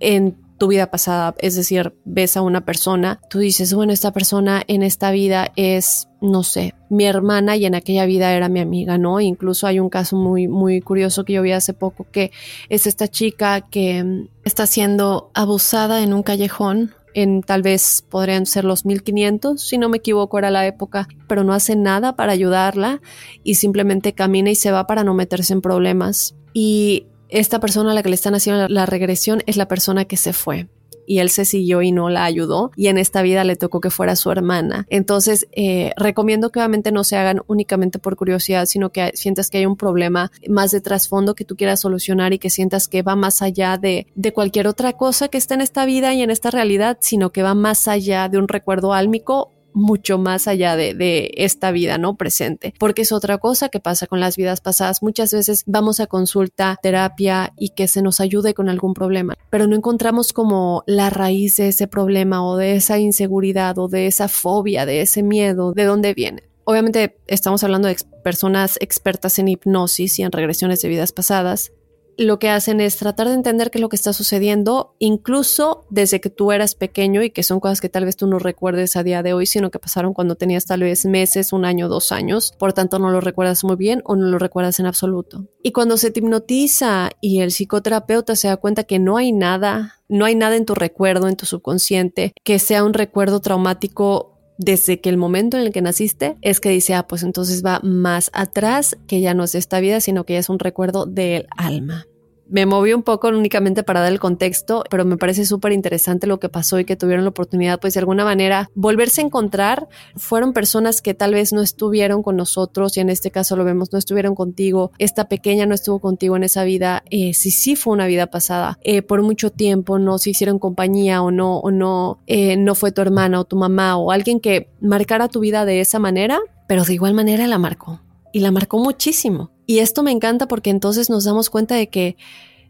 en 0.01 0.46
tu 0.59 0.69
vida 0.69 0.91
pasada, 0.91 1.35
es 1.39 1.55
decir, 1.55 1.95
ves 2.05 2.37
a 2.37 2.43
una 2.43 2.65
persona, 2.65 3.21
tú 3.29 3.39
dices, 3.39 3.75
bueno, 3.75 3.93
esta 3.93 4.13
persona 4.13 4.63
en 4.69 4.83
esta 4.83 5.11
vida 5.11 5.53
es, 5.57 6.09
no 6.21 6.43
sé, 6.43 6.75
mi 6.89 7.05
hermana 7.05 7.57
y 7.57 7.67
en 7.67 7.75
aquella 7.75 8.07
vida 8.07 8.33
era 8.33 8.49
mi 8.49 8.61
amiga, 8.61 8.99
¿no? 8.99 9.21
Incluso 9.21 9.67
hay 9.67 9.81
un 9.81 9.91
caso 9.91 10.17
muy, 10.17 10.49
muy 10.49 10.81
curioso 10.81 11.25
que 11.25 11.35
yo 11.35 11.43
vi 11.43 11.53
hace 11.53 11.75
poco, 11.75 12.07
que 12.11 12.31
es 12.69 12.87
esta 12.87 13.09
chica 13.09 13.61
que 13.61 14.03
mm, 14.03 14.29
está 14.45 14.67
siendo 14.67 15.31
abusada 15.35 16.03
en 16.03 16.15
un 16.15 16.23
callejón 16.23 16.95
en 17.17 17.43
tal 17.43 17.63
vez 17.63 18.05
podrían 18.11 18.45
ser 18.45 18.65
los 18.65 18.85
1500, 18.85 19.59
si 19.59 19.79
no 19.79 19.89
me 19.89 19.97
equivoco 19.97 20.39
era 20.39 20.51
la 20.51 20.67
época, 20.67 21.09
pero 21.27 21.45
no 21.45 21.55
hace 21.55 21.75
nada 21.75 22.15
para 22.15 22.33
ayudarla 22.33 23.01
y 23.43 23.55
simplemente 23.55 24.13
camina 24.13 24.51
y 24.51 24.55
se 24.55 24.71
va 24.71 24.87
para 24.87 25.03
no 25.03 25.15
meterse 25.15 25.55
en 25.55 25.63
problemas. 25.63 26.37
Y 26.53 27.07
esta 27.29 27.61
persona 27.61 27.93
a 27.93 27.95
la 27.95 28.03
que 28.03 28.09
le 28.09 28.15
están 28.15 28.35
haciendo 28.35 28.69
la 28.69 28.87
regresión 28.87 29.43
es 29.47 29.57
la 29.57 29.69
persona 29.69 30.05
que 30.05 30.17
se 30.17 30.33
fue 30.33 30.69
y 31.07 31.21
él 31.21 31.31
se 31.31 31.45
siguió 31.45 31.83
y 31.83 31.93
no 31.93 32.11
la 32.11 32.25
ayudó 32.25 32.73
y 32.77 32.89
en 32.89 32.99
esta 32.99 33.23
vida 33.23 33.45
le 33.45 33.57
tocó 33.57 33.81
que 33.81 33.91
fuera 33.91 34.17
su 34.17 34.31
hermana. 34.31 34.87
Entonces, 34.91 35.47
eh, 35.53 35.93
recomiendo 35.97 36.51
que 36.51 36.59
obviamente 36.59 36.93
no 36.93 37.05
se 37.05 37.17
hagan 37.17 37.43
únicamente 37.47 37.99
por 37.99 38.17
curiosidad, 38.17 38.67
sino 38.67 38.91
que 38.91 39.13
sientas 39.15 39.49
que 39.49 39.59
hay 39.59 39.67
un 39.67 39.77
problema 39.77 40.31
más 40.49 40.73
de 40.73 40.81
trasfondo 40.81 41.35
que 41.35 41.45
tú 41.45 41.57
quieras 41.57 41.81
solucionar 41.81 42.33
y 42.33 42.39
que 42.39 42.51
sientas 42.51 42.89
que 42.89 43.03
va 43.03 43.17
más 43.17 43.41
allá 43.41 43.79
de, 43.79 44.07
de 44.15 44.33
cualquier 44.33 44.67
otra 44.67 44.95
cosa 44.95 45.29
que 45.29 45.39
está 45.39 45.55
en 45.55 45.61
esta 45.61 45.87
vida 45.87 46.13
y 46.13 46.23
en 46.23 46.31
esta 46.31 46.51
realidad, 46.51 46.99
sino 47.01 47.31
que 47.31 47.43
va 47.43 47.55
más 47.55 47.89
allá 47.89 48.29
de 48.29 48.39
un 48.39 48.49
recuerdo 48.49 48.93
álmico 48.93 49.53
mucho 49.77 50.19
más 50.19 50.49
allá 50.49 50.75
de, 50.75 51.31
esta 51.37 51.71
vida, 51.71 51.99
¿no? 51.99 52.17
Presente. 52.17 52.75
Porque 52.79 53.03
es 53.03 53.13
otra 53.13 53.39
cosa 53.39 53.69
que 53.69 53.79
pasa 53.79 54.07
con 54.07 54.21
las 54.21 54.37
vidas 54.37 54.61
pasadas. 54.61 55.03
Muchas 55.03 55.33
veces 55.33 55.63
vamos 55.67 56.01
a 56.01 56.07
consulta, 56.07 56.79
terapia 56.83 57.53
y 57.59 57.71
que 57.71 57.87
se 57.87 58.03
nos 58.03 58.21
ayude 58.21 58.55
con 58.55 58.69
algún 58.69 58.95
problema, 58.95 59.35
pero 59.51 59.67
no 59.67 59.77
encontramos 59.77 60.33
como 60.33 60.83
la 60.87 61.11
raíz 61.11 61.57
de 61.57 61.69
ese 61.69 61.87
problema 61.87 62.45
o 62.45 62.57
de 62.57 62.77
esa 62.77 62.99
inseguridad 62.99 63.79
o 63.79 63.89
de 63.89 64.07
esa 64.07 64.29
fobia, 64.29 64.87
de 64.87 65.03
ese 65.03 65.23
miedo, 65.23 65.73
de 65.73 65.85
dónde 65.85 66.15
viene. 66.15 66.43
Obviamente 66.65 67.19
estamos 67.27 67.63
hablando 67.63 67.87
de 67.87 67.97
personas 68.25 68.79
expertas 68.81 69.39
en 69.39 69.49
hipnosis 69.49 70.19
y 70.19 70.23
en 70.23 70.33
regresiones 70.33 70.81
de 70.81 70.89
vidas 70.89 71.13
pasadas, 71.13 71.71
lo 72.17 72.39
que 72.39 72.49
hacen 72.49 72.81
es 72.81 72.97
tratar 72.97 73.29
de 73.29 73.35
entender 73.35 73.71
qué 73.71 73.79
es 73.79 73.83
lo 73.83 73.89
que 73.89 73.97
está 73.97 74.13
sucediendo, 74.13 74.95
incluso 74.99 75.85
desde 75.91 76.21
que 76.21 76.31
tú 76.31 76.53
eras 76.53 76.75
pequeño 76.75 77.23
y 77.23 77.31
que 77.31 77.43
son 77.43 77.61
cosas 77.61 77.81
que 77.81 77.89
tal 77.89 78.05
vez 78.05 78.17
tú 78.17 78.27
no 78.27 78.39
recuerdes 78.39 78.97
a 78.97 79.03
día 79.03 79.23
de 79.23 79.33
hoy, 79.33 79.47
sino 79.47 79.71
que 79.71 79.79
pasaron 79.79 80.15
cuando 80.15 80.37
tenías 80.37 80.67
tal 80.67 80.81
vez 80.81 81.05
meses, 81.05 81.53
un 81.53 81.65
año, 81.65 81.89
dos 81.89 82.13
años, 82.13 82.53
por 82.59 82.73
tanto 82.73 82.99
no 82.99 83.11
lo 83.11 83.21
recuerdas 83.21 83.65
muy 83.65 83.77
bien 83.77 84.03
o 84.05 84.17
no 84.17 84.27
lo 84.27 84.39
recuerdas 84.39 84.81
en 84.81 84.87
absoluto. 84.87 85.47
Y 85.63 85.73
cuando 85.73 85.97
se 85.97 86.11
te 86.11 86.21
hipnotiza 86.21 87.11
y 87.21 87.41
el 87.41 87.51
psicoterapeuta 87.51 88.37
se 88.37 88.49
da 88.49 88.57
cuenta 88.57 88.85
que 88.85 88.99
no 88.99 89.17
hay 89.17 89.33
nada, 89.33 89.97
no 90.09 90.25
hay 90.25 90.35
nada 90.35 90.57
en 90.57 90.65
tu 90.65 90.75
recuerdo, 90.75 91.29
en 91.29 91.37
tu 91.37 91.47
subconsciente, 91.47 92.33
que 92.45 92.59
sea 92.59 92.85
un 92.85 92.95
recuerdo 92.95 93.41
traumático 93.41 94.36
desde 94.59 95.01
que 95.01 95.09
el 95.09 95.17
momento 95.17 95.57
en 95.57 95.65
el 95.65 95.73
que 95.73 95.83
naciste 95.83 96.37
es 96.43 96.61
que 96.61 96.71
dice, 96.71 96.95
ah, 96.95 97.07
pues 97.07 97.23
entonces 97.23 97.65
va 97.65 97.81
más 97.83 98.31
atrás, 98.33 98.97
que 99.07 99.21
ya 99.21 99.35
no 99.35 99.45
es 99.45 99.55
esta 99.55 99.81
vida, 99.81 100.01
sino 100.01 100.25
que 100.25 100.35
ya 100.35 100.39
es 100.41 100.49
un 100.49 100.59
recuerdo 100.59 101.07
del 101.07 101.47
alma. 101.57 102.07
Me 102.49 102.67
movió 102.67 102.97
un 102.97 103.03
poco 103.03 103.29
únicamente 103.29 103.83
para 103.83 104.01
dar 104.01 104.13
el 104.13 104.21
contexto, 104.21 104.85
pero 104.91 105.05
me 105.05 105.17
parece 105.17 105.45
súper 105.45 105.73
interesante 105.73 106.27
lo 106.27 106.39
que 106.39 106.49
pasó 106.49 106.79
y 106.79 106.85
que 106.85 106.97
tuvieron 106.97 107.25
la 107.25 107.31
oportunidad, 107.31 107.81
pues 107.81 107.95
de 107.95 108.01
alguna 108.01 108.25
manera, 108.25 108.71
volverse 108.75 109.21
a 109.21 109.25
encontrar. 109.25 109.89
Fueron 110.17 110.53
personas 110.53 111.03
que 111.03 111.15
tal 111.15 111.35
vez 111.35 111.53
no 111.53 111.63
estuvieron 111.63 112.23
con 112.23 112.37
nosotros 112.37 112.97
y 112.97 113.01
en 113.01 113.11
este 113.11 113.31
caso 113.31 113.57
lo 113.57 113.65
vemos, 113.65 113.93
no 113.93 113.99
estuvieron 113.99 114.35
contigo. 114.35 114.93
Esta 114.99 115.29
pequeña 115.29 115.67
no 115.67 115.75
estuvo 115.75 116.01
contigo 116.01 116.37
en 116.37 116.45
esa 116.45 116.65
vida, 116.65 117.03
eh, 117.11 117.35
si 117.35 117.51
sí 117.51 117.77
fue 117.77 117.93
una 117.93 118.07
vida 118.07 118.29
pasada, 118.29 118.79
eh, 118.83 119.03
por 119.03 119.23
mucho 119.23 119.51
tiempo 119.51 119.99
no 119.99 120.19
se 120.19 120.31
hicieron 120.31 120.59
compañía 120.59 121.23
o 121.23 121.31
no, 121.31 121.59
o 121.59 121.71
no, 121.71 122.19
eh, 122.27 122.57
no 122.57 122.75
fue 122.75 122.93
tu 122.93 123.01
hermana 123.01 123.41
o 123.41 123.45
tu 123.45 123.57
mamá 123.57 123.97
o 123.97 124.11
alguien 124.11 124.41
que 124.41 124.71
marcara 124.81 125.29
tu 125.29 125.41
vida 125.41 125.65
de 125.65 125.81
esa 125.81 125.99
manera, 125.99 126.41
pero 126.69 126.85
de 126.85 126.95
igual 126.95 127.15
manera 127.15 127.47
la 127.47 127.59
marcó 127.59 128.01
y 128.33 128.41
la 128.41 128.51
marcó 128.51 128.79
muchísimo. 128.79 129.56
Y 129.67 129.81
esto 129.81 130.03
me 130.03 130.13
encanta 130.13 130.47
porque 130.49 130.71
entonces 130.71 131.11
nos 131.11 131.25
damos 131.25 131.51
cuenta 131.51 131.75
de 131.75 131.89
que 131.89 132.17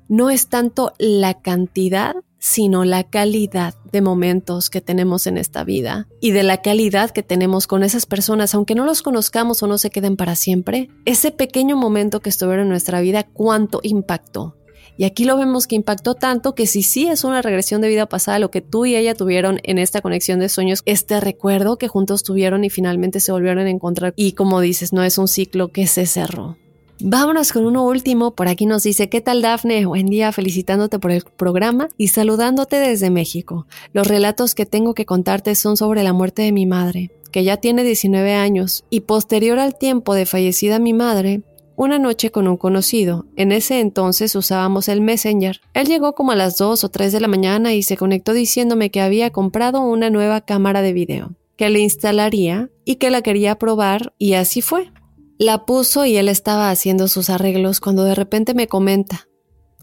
no 0.08 0.30
es 0.30 0.48
tanto 0.48 0.92
la 0.98 1.34
cantidad, 1.34 2.16
sino 2.38 2.84
la 2.84 3.04
calidad 3.04 3.74
de 3.90 4.00
momentos 4.00 4.70
que 4.70 4.80
tenemos 4.80 5.26
en 5.26 5.36
esta 5.36 5.64
vida 5.64 6.06
y 6.20 6.30
de 6.30 6.42
la 6.42 6.62
calidad 6.62 7.10
que 7.10 7.22
tenemos 7.22 7.66
con 7.66 7.82
esas 7.82 8.06
personas, 8.06 8.54
aunque 8.54 8.74
no 8.74 8.84
los 8.84 9.02
conozcamos 9.02 9.62
o 9.62 9.66
no 9.66 9.78
se 9.78 9.90
queden 9.90 10.16
para 10.16 10.36
siempre. 10.36 10.88
Ese 11.04 11.32
pequeño 11.32 11.76
momento 11.76 12.20
que 12.20 12.30
estuvieron 12.30 12.66
en 12.66 12.70
nuestra 12.70 13.00
vida, 13.00 13.24
cuánto 13.24 13.80
impactó. 13.82 14.56
Y 14.98 15.04
aquí 15.04 15.24
lo 15.24 15.36
vemos 15.36 15.66
que 15.66 15.76
impactó 15.76 16.14
tanto 16.14 16.54
que 16.54 16.66
si 16.66 16.82
sí 16.82 17.06
es 17.06 17.24
una 17.24 17.42
regresión 17.42 17.82
de 17.82 17.88
vida 17.88 18.06
pasada, 18.06 18.38
lo 18.38 18.50
que 18.50 18.62
tú 18.62 18.86
y 18.86 18.96
ella 18.96 19.14
tuvieron 19.14 19.60
en 19.62 19.78
esta 19.78 20.00
conexión 20.00 20.38
de 20.38 20.48
sueños, 20.48 20.82
este 20.86 21.20
recuerdo 21.20 21.76
que 21.76 21.88
juntos 21.88 22.22
tuvieron 22.22 22.64
y 22.64 22.70
finalmente 22.70 23.20
se 23.20 23.32
volvieron 23.32 23.66
a 23.66 23.70
encontrar. 23.70 24.14
Y 24.16 24.32
como 24.32 24.60
dices, 24.60 24.94
no 24.94 25.02
es 25.02 25.18
un 25.18 25.28
ciclo 25.28 25.68
que 25.68 25.86
se 25.86 26.06
cerró. 26.06 26.56
Vámonos 27.00 27.52
con 27.52 27.66
uno 27.66 27.84
último. 27.84 28.30
Por 28.30 28.48
aquí 28.48 28.64
nos 28.64 28.82
dice, 28.82 29.10
¿qué 29.10 29.20
tal 29.20 29.42
Dafne? 29.42 29.84
Buen 29.84 30.06
día, 30.06 30.32
felicitándote 30.32 30.98
por 30.98 31.10
el 31.10 31.22
programa 31.36 31.88
y 31.98 32.08
saludándote 32.08 32.76
desde 32.76 33.10
México. 33.10 33.66
Los 33.92 34.08
relatos 34.08 34.54
que 34.54 34.64
tengo 34.64 34.94
que 34.94 35.04
contarte 35.04 35.54
son 35.56 35.76
sobre 35.76 36.02
la 36.02 36.14
muerte 36.14 36.40
de 36.40 36.52
mi 36.52 36.64
madre, 36.64 37.10
que 37.32 37.44
ya 37.44 37.58
tiene 37.58 37.84
19 37.84 38.32
años, 38.32 38.84
y 38.88 39.00
posterior 39.00 39.58
al 39.58 39.76
tiempo 39.76 40.14
de 40.14 40.24
fallecida 40.24 40.78
mi 40.78 40.94
madre, 40.94 41.42
una 41.76 41.98
noche 41.98 42.30
con 42.30 42.48
un 42.48 42.56
conocido. 42.56 43.26
En 43.36 43.52
ese 43.52 43.80
entonces 43.80 44.34
usábamos 44.34 44.88
el 44.88 45.02
Messenger. 45.02 45.60
Él 45.74 45.88
llegó 45.88 46.14
como 46.14 46.32
a 46.32 46.36
las 46.36 46.56
2 46.56 46.82
o 46.82 46.88
3 46.88 47.12
de 47.12 47.20
la 47.20 47.28
mañana 47.28 47.74
y 47.74 47.82
se 47.82 47.98
conectó 47.98 48.32
diciéndome 48.32 48.90
que 48.90 49.02
había 49.02 49.30
comprado 49.30 49.82
una 49.82 50.08
nueva 50.08 50.40
cámara 50.40 50.80
de 50.80 50.94
video, 50.94 51.34
que 51.56 51.68
le 51.68 51.80
instalaría 51.80 52.70
y 52.86 52.94
que 52.94 53.10
la 53.10 53.20
quería 53.20 53.58
probar 53.58 54.14
y 54.16 54.32
así 54.32 54.62
fue. 54.62 54.90
La 55.38 55.66
puso 55.66 56.06
y 56.06 56.16
él 56.16 56.28
estaba 56.28 56.70
haciendo 56.70 57.08
sus 57.08 57.30
arreglos 57.30 57.80
cuando 57.80 58.04
de 58.04 58.14
repente 58.14 58.54
me 58.54 58.68
comenta, 58.68 59.28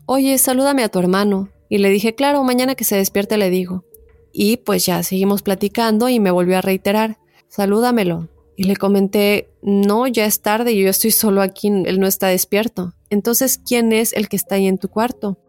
Oye, 0.06 0.38
salúdame 0.38 0.84
a 0.84 0.89
tu 0.89 1.00
hermano. 1.00 1.50
Y 1.70 1.78
le 1.78 1.89
dije, 1.89 2.13
claro, 2.13 2.44
mañana 2.44 2.76
que 2.76 2.84
se 2.84 2.98
despierte 2.98 3.38
le 3.38 3.50
digo. 3.50 3.86
Y 4.34 4.58
pues 4.58 4.86
ya 4.86 5.02
seguimos 5.04 5.42
platicando 5.44 6.10
y 6.10 6.20
me 6.20 6.32
volvió 6.32 6.58
a 6.58 6.62
reiterar, 6.62 7.20
salúdamelo. 7.48 8.30
Y 8.56 8.66
le 8.66 8.76
comenté, 8.76 9.50
no, 9.62 10.06
ya 10.08 10.26
es 10.26 10.42
tarde 10.42 10.76
yo 10.76 10.89
estoy 10.89 11.12
solo 11.12 11.42
aquí, 11.42 11.70
él 11.70 12.00
no 12.00 12.08
está 12.08 12.28
despierto. 12.28 12.94
Entonces, 13.10 13.58
¿quién 13.58 13.94
es 13.94 14.13
el 14.13 14.28
que 14.28 14.36
está 14.36 14.56
ahí 14.56 14.68
en 14.68 14.78
tu 14.78 14.89
cuarto? 14.89 15.39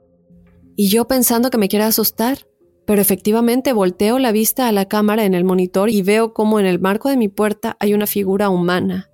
Y 0.77 0.89
yo 0.89 1.07
pensando 1.07 1.51
que 1.51 1.59
me 1.59 1.69
quiere 1.69 1.85
asustar, 1.85 2.47
pero 2.87 3.03
efectivamente 3.03 3.73
volteo 3.73 4.19
la 4.19 4.33
vista 4.33 4.69
a 4.69 4.73
la 4.73 4.87
cámara 4.87 5.25
en 5.25 5.35
el 5.35 5.45
monitor 5.45 5.91
y 5.91 6.03
veo 6.03 6.33
como 6.33 6.61
en 6.61 6.67
el 6.67 6.79
marco 6.79 7.09
de 7.09 7.17
mi 7.17 7.29
puerta 7.29 7.77
hay 7.81 7.93
una 7.93 8.07
figura 8.07 8.49
humana, 8.49 9.11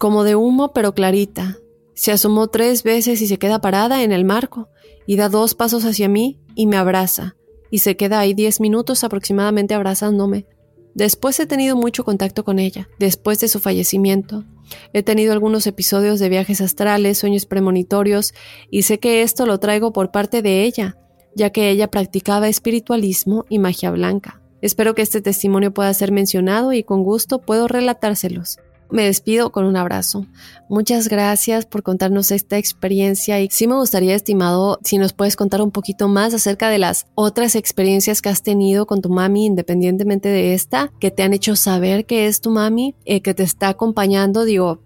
como 0.00 0.24
de 0.24 0.34
humo 0.34 0.72
pero 0.72 0.94
clarita. 0.94 1.58
Se 1.92 2.10
asomó 2.10 2.46
tres 2.48 2.84
veces 2.84 3.20
y 3.20 3.26
se 3.26 3.38
queda 3.38 3.60
parada 3.60 4.02
en 4.02 4.12
el 4.12 4.24
marco, 4.24 4.70
y 5.06 5.16
da 5.16 5.28
dos 5.28 5.54
pasos 5.54 5.84
hacia 5.84 6.08
mí 6.08 6.40
y 6.54 6.66
me 6.66 6.78
abraza, 6.78 7.36
y 7.70 7.80
se 7.80 7.98
queda 7.98 8.18
ahí 8.18 8.32
diez 8.32 8.60
minutos 8.60 9.04
aproximadamente 9.04 9.74
abrazándome. 9.74 10.46
Después 10.94 11.38
he 11.38 11.44
tenido 11.44 11.76
mucho 11.76 12.02
contacto 12.02 12.46
con 12.46 12.58
ella, 12.58 12.88
después 12.98 13.40
de 13.40 13.48
su 13.48 13.60
fallecimiento. 13.60 14.46
He 14.94 15.02
tenido 15.02 15.34
algunos 15.34 15.66
episodios 15.66 16.18
de 16.18 16.30
viajes 16.30 16.62
astrales, 16.62 17.18
sueños 17.18 17.44
premonitorios, 17.44 18.32
y 18.70 18.82
sé 18.84 19.00
que 19.00 19.20
esto 19.20 19.44
lo 19.44 19.60
traigo 19.60 19.92
por 19.92 20.12
parte 20.12 20.40
de 20.40 20.62
ella, 20.62 20.96
ya 21.36 21.50
que 21.50 21.68
ella 21.68 21.90
practicaba 21.90 22.48
espiritualismo 22.48 23.44
y 23.50 23.58
magia 23.58 23.90
blanca. 23.90 24.40
Espero 24.62 24.94
que 24.94 25.02
este 25.02 25.20
testimonio 25.20 25.74
pueda 25.74 25.92
ser 25.92 26.10
mencionado 26.10 26.72
y 26.72 26.84
con 26.84 27.02
gusto 27.02 27.42
puedo 27.42 27.68
relatárselos. 27.68 28.56
Me 28.90 29.04
despido 29.04 29.52
con 29.52 29.64
un 29.66 29.76
abrazo. 29.76 30.26
Muchas 30.68 31.08
gracias 31.08 31.64
por 31.64 31.82
contarnos 31.82 32.30
esta 32.32 32.58
experiencia 32.58 33.40
y 33.40 33.48
sí 33.50 33.66
me 33.66 33.76
gustaría, 33.76 34.14
estimado, 34.14 34.80
si 34.82 34.98
nos 34.98 35.12
puedes 35.12 35.36
contar 35.36 35.62
un 35.62 35.70
poquito 35.70 36.08
más 36.08 36.34
acerca 36.34 36.68
de 36.68 36.78
las 36.78 37.06
otras 37.14 37.54
experiencias 37.54 38.20
que 38.20 38.28
has 38.28 38.42
tenido 38.42 38.86
con 38.86 39.00
tu 39.00 39.08
mami, 39.08 39.46
independientemente 39.46 40.28
de 40.28 40.54
esta, 40.54 40.92
que 40.98 41.10
te 41.10 41.22
han 41.22 41.32
hecho 41.32 41.54
saber 41.54 42.04
que 42.04 42.26
es 42.26 42.40
tu 42.40 42.50
mami, 42.50 42.96
eh, 43.04 43.20
que 43.20 43.34
te 43.34 43.44
está 43.44 43.68
acompañando. 43.68 44.44
Digo, 44.44 44.80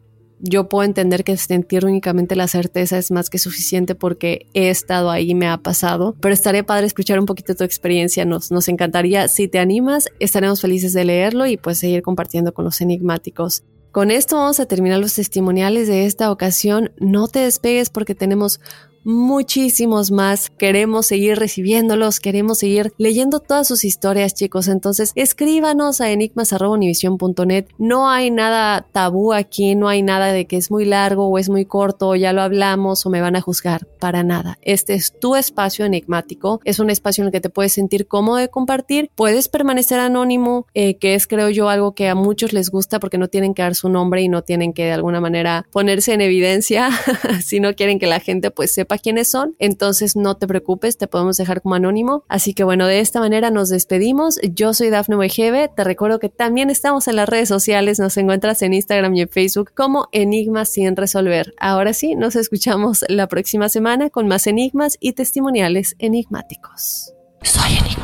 yo 0.46 0.68
puedo 0.68 0.84
entender 0.84 1.24
que 1.24 1.38
sentir 1.38 1.86
únicamente 1.86 2.36
la 2.36 2.48
certeza 2.48 2.98
es 2.98 3.10
más 3.10 3.30
que 3.30 3.38
suficiente 3.38 3.94
porque 3.94 4.46
he 4.52 4.68
estado 4.68 5.10
ahí 5.10 5.30
y 5.30 5.34
me 5.34 5.48
ha 5.48 5.56
pasado, 5.56 6.14
pero 6.20 6.34
estaría 6.34 6.66
padre 6.66 6.86
escuchar 6.86 7.18
un 7.18 7.24
poquito 7.24 7.54
tu 7.54 7.64
experiencia, 7.64 8.26
nos, 8.26 8.50
encantaría. 8.68 9.28
Si 9.28 9.48
te 9.48 9.58
animas, 9.58 10.08
estaremos 10.18 10.60
felices 10.60 10.92
de 10.92 11.04
leerlo 11.04 11.46
y 11.46 11.56
pues 11.56 11.78
seguir 11.78 12.02
compartiendo 12.02 12.52
con 12.52 12.66
los 12.66 12.82
enigmáticos. 12.82 13.64
Con 13.94 14.10
esto 14.10 14.34
vamos 14.34 14.58
a 14.58 14.66
terminar 14.66 14.98
los 14.98 15.14
testimoniales 15.14 15.86
de 15.86 16.04
esta 16.04 16.32
ocasión. 16.32 16.90
No 16.98 17.28
te 17.28 17.38
despegues 17.38 17.90
porque 17.90 18.16
tenemos 18.16 18.58
muchísimos 19.04 20.10
más. 20.10 20.50
Queremos 20.50 21.06
seguir 21.06 21.38
recibiéndolos, 21.38 22.20
queremos 22.20 22.58
seguir 22.58 22.92
leyendo 22.98 23.40
todas 23.40 23.68
sus 23.68 23.84
historias, 23.84 24.34
chicos. 24.34 24.68
Entonces, 24.68 25.12
escríbanos 25.14 26.00
a 26.00 26.10
enigmas.univision.net. 26.10 27.66
No 27.78 28.10
hay 28.10 28.30
nada 28.30 28.86
tabú 28.92 29.32
aquí, 29.32 29.74
no 29.74 29.88
hay 29.88 30.02
nada 30.02 30.32
de 30.32 30.46
que 30.46 30.56
es 30.56 30.70
muy 30.70 30.84
largo 30.84 31.28
o 31.28 31.38
es 31.38 31.48
muy 31.48 31.64
corto, 31.64 32.08
o 32.08 32.16
ya 32.16 32.32
lo 32.32 32.42
hablamos 32.42 33.04
o 33.06 33.10
me 33.10 33.20
van 33.20 33.36
a 33.36 33.40
juzgar. 33.40 33.86
Para 34.00 34.22
nada. 34.22 34.58
Este 34.62 34.94
es 34.94 35.18
tu 35.18 35.36
espacio 35.36 35.84
enigmático. 35.84 36.60
Es 36.64 36.78
un 36.78 36.90
espacio 36.90 37.22
en 37.22 37.26
el 37.26 37.32
que 37.32 37.40
te 37.40 37.50
puedes 37.50 37.72
sentir 37.72 38.06
cómodo 38.06 38.36
de 38.36 38.48
compartir. 38.48 39.10
Puedes 39.14 39.48
permanecer 39.48 40.00
anónimo, 40.00 40.66
eh, 40.74 40.96
que 40.96 41.14
es, 41.14 41.26
creo 41.26 41.48
yo, 41.50 41.68
algo 41.68 41.94
que 41.94 42.08
a 42.08 42.14
muchos 42.14 42.52
les 42.52 42.70
gusta 42.70 43.00
porque 43.00 43.18
no 43.18 43.28
tienen 43.28 43.54
que 43.54 43.62
dar 43.62 43.74
su 43.74 43.88
nombre 43.88 44.22
y 44.22 44.28
no 44.28 44.42
tienen 44.42 44.72
que 44.72 44.84
de 44.84 44.92
alguna 44.92 45.20
manera 45.20 45.66
ponerse 45.72 46.12
en 46.12 46.20
evidencia 46.20 46.90
si 47.44 47.60
no 47.60 47.74
quieren 47.74 47.98
que 47.98 48.06
la 48.06 48.20
gente 48.20 48.50
pues 48.50 48.74
sepa 48.74 48.93
quiénes 48.98 49.30
son, 49.30 49.54
entonces 49.58 50.16
no 50.16 50.36
te 50.36 50.46
preocupes, 50.46 50.98
te 50.98 51.06
podemos 51.06 51.36
dejar 51.36 51.62
como 51.62 51.74
anónimo. 51.74 52.24
Así 52.28 52.54
que 52.54 52.64
bueno, 52.64 52.86
de 52.86 53.00
esta 53.00 53.20
manera 53.20 53.50
nos 53.50 53.68
despedimos. 53.68 54.38
Yo 54.42 54.74
soy 54.74 54.90
Dafne 54.90 55.16
Wegebe, 55.16 55.70
te 55.74 55.84
recuerdo 55.84 56.18
que 56.18 56.28
también 56.28 56.70
estamos 56.70 57.08
en 57.08 57.16
las 57.16 57.28
redes 57.28 57.48
sociales, 57.48 57.98
nos 57.98 58.16
encuentras 58.16 58.62
en 58.62 58.74
Instagram 58.74 59.14
y 59.14 59.22
en 59.22 59.28
Facebook 59.28 59.72
como 59.74 60.08
Enigmas 60.12 60.70
sin 60.70 60.96
resolver. 60.96 61.54
Ahora 61.58 61.92
sí, 61.92 62.14
nos 62.14 62.36
escuchamos 62.36 63.04
la 63.08 63.28
próxima 63.28 63.68
semana 63.68 64.10
con 64.10 64.28
más 64.28 64.46
enigmas 64.46 64.96
y 65.00 65.12
testimoniales 65.12 65.94
enigmáticos. 65.98 67.12
Soy 67.42 67.72
enigmático. 67.72 68.03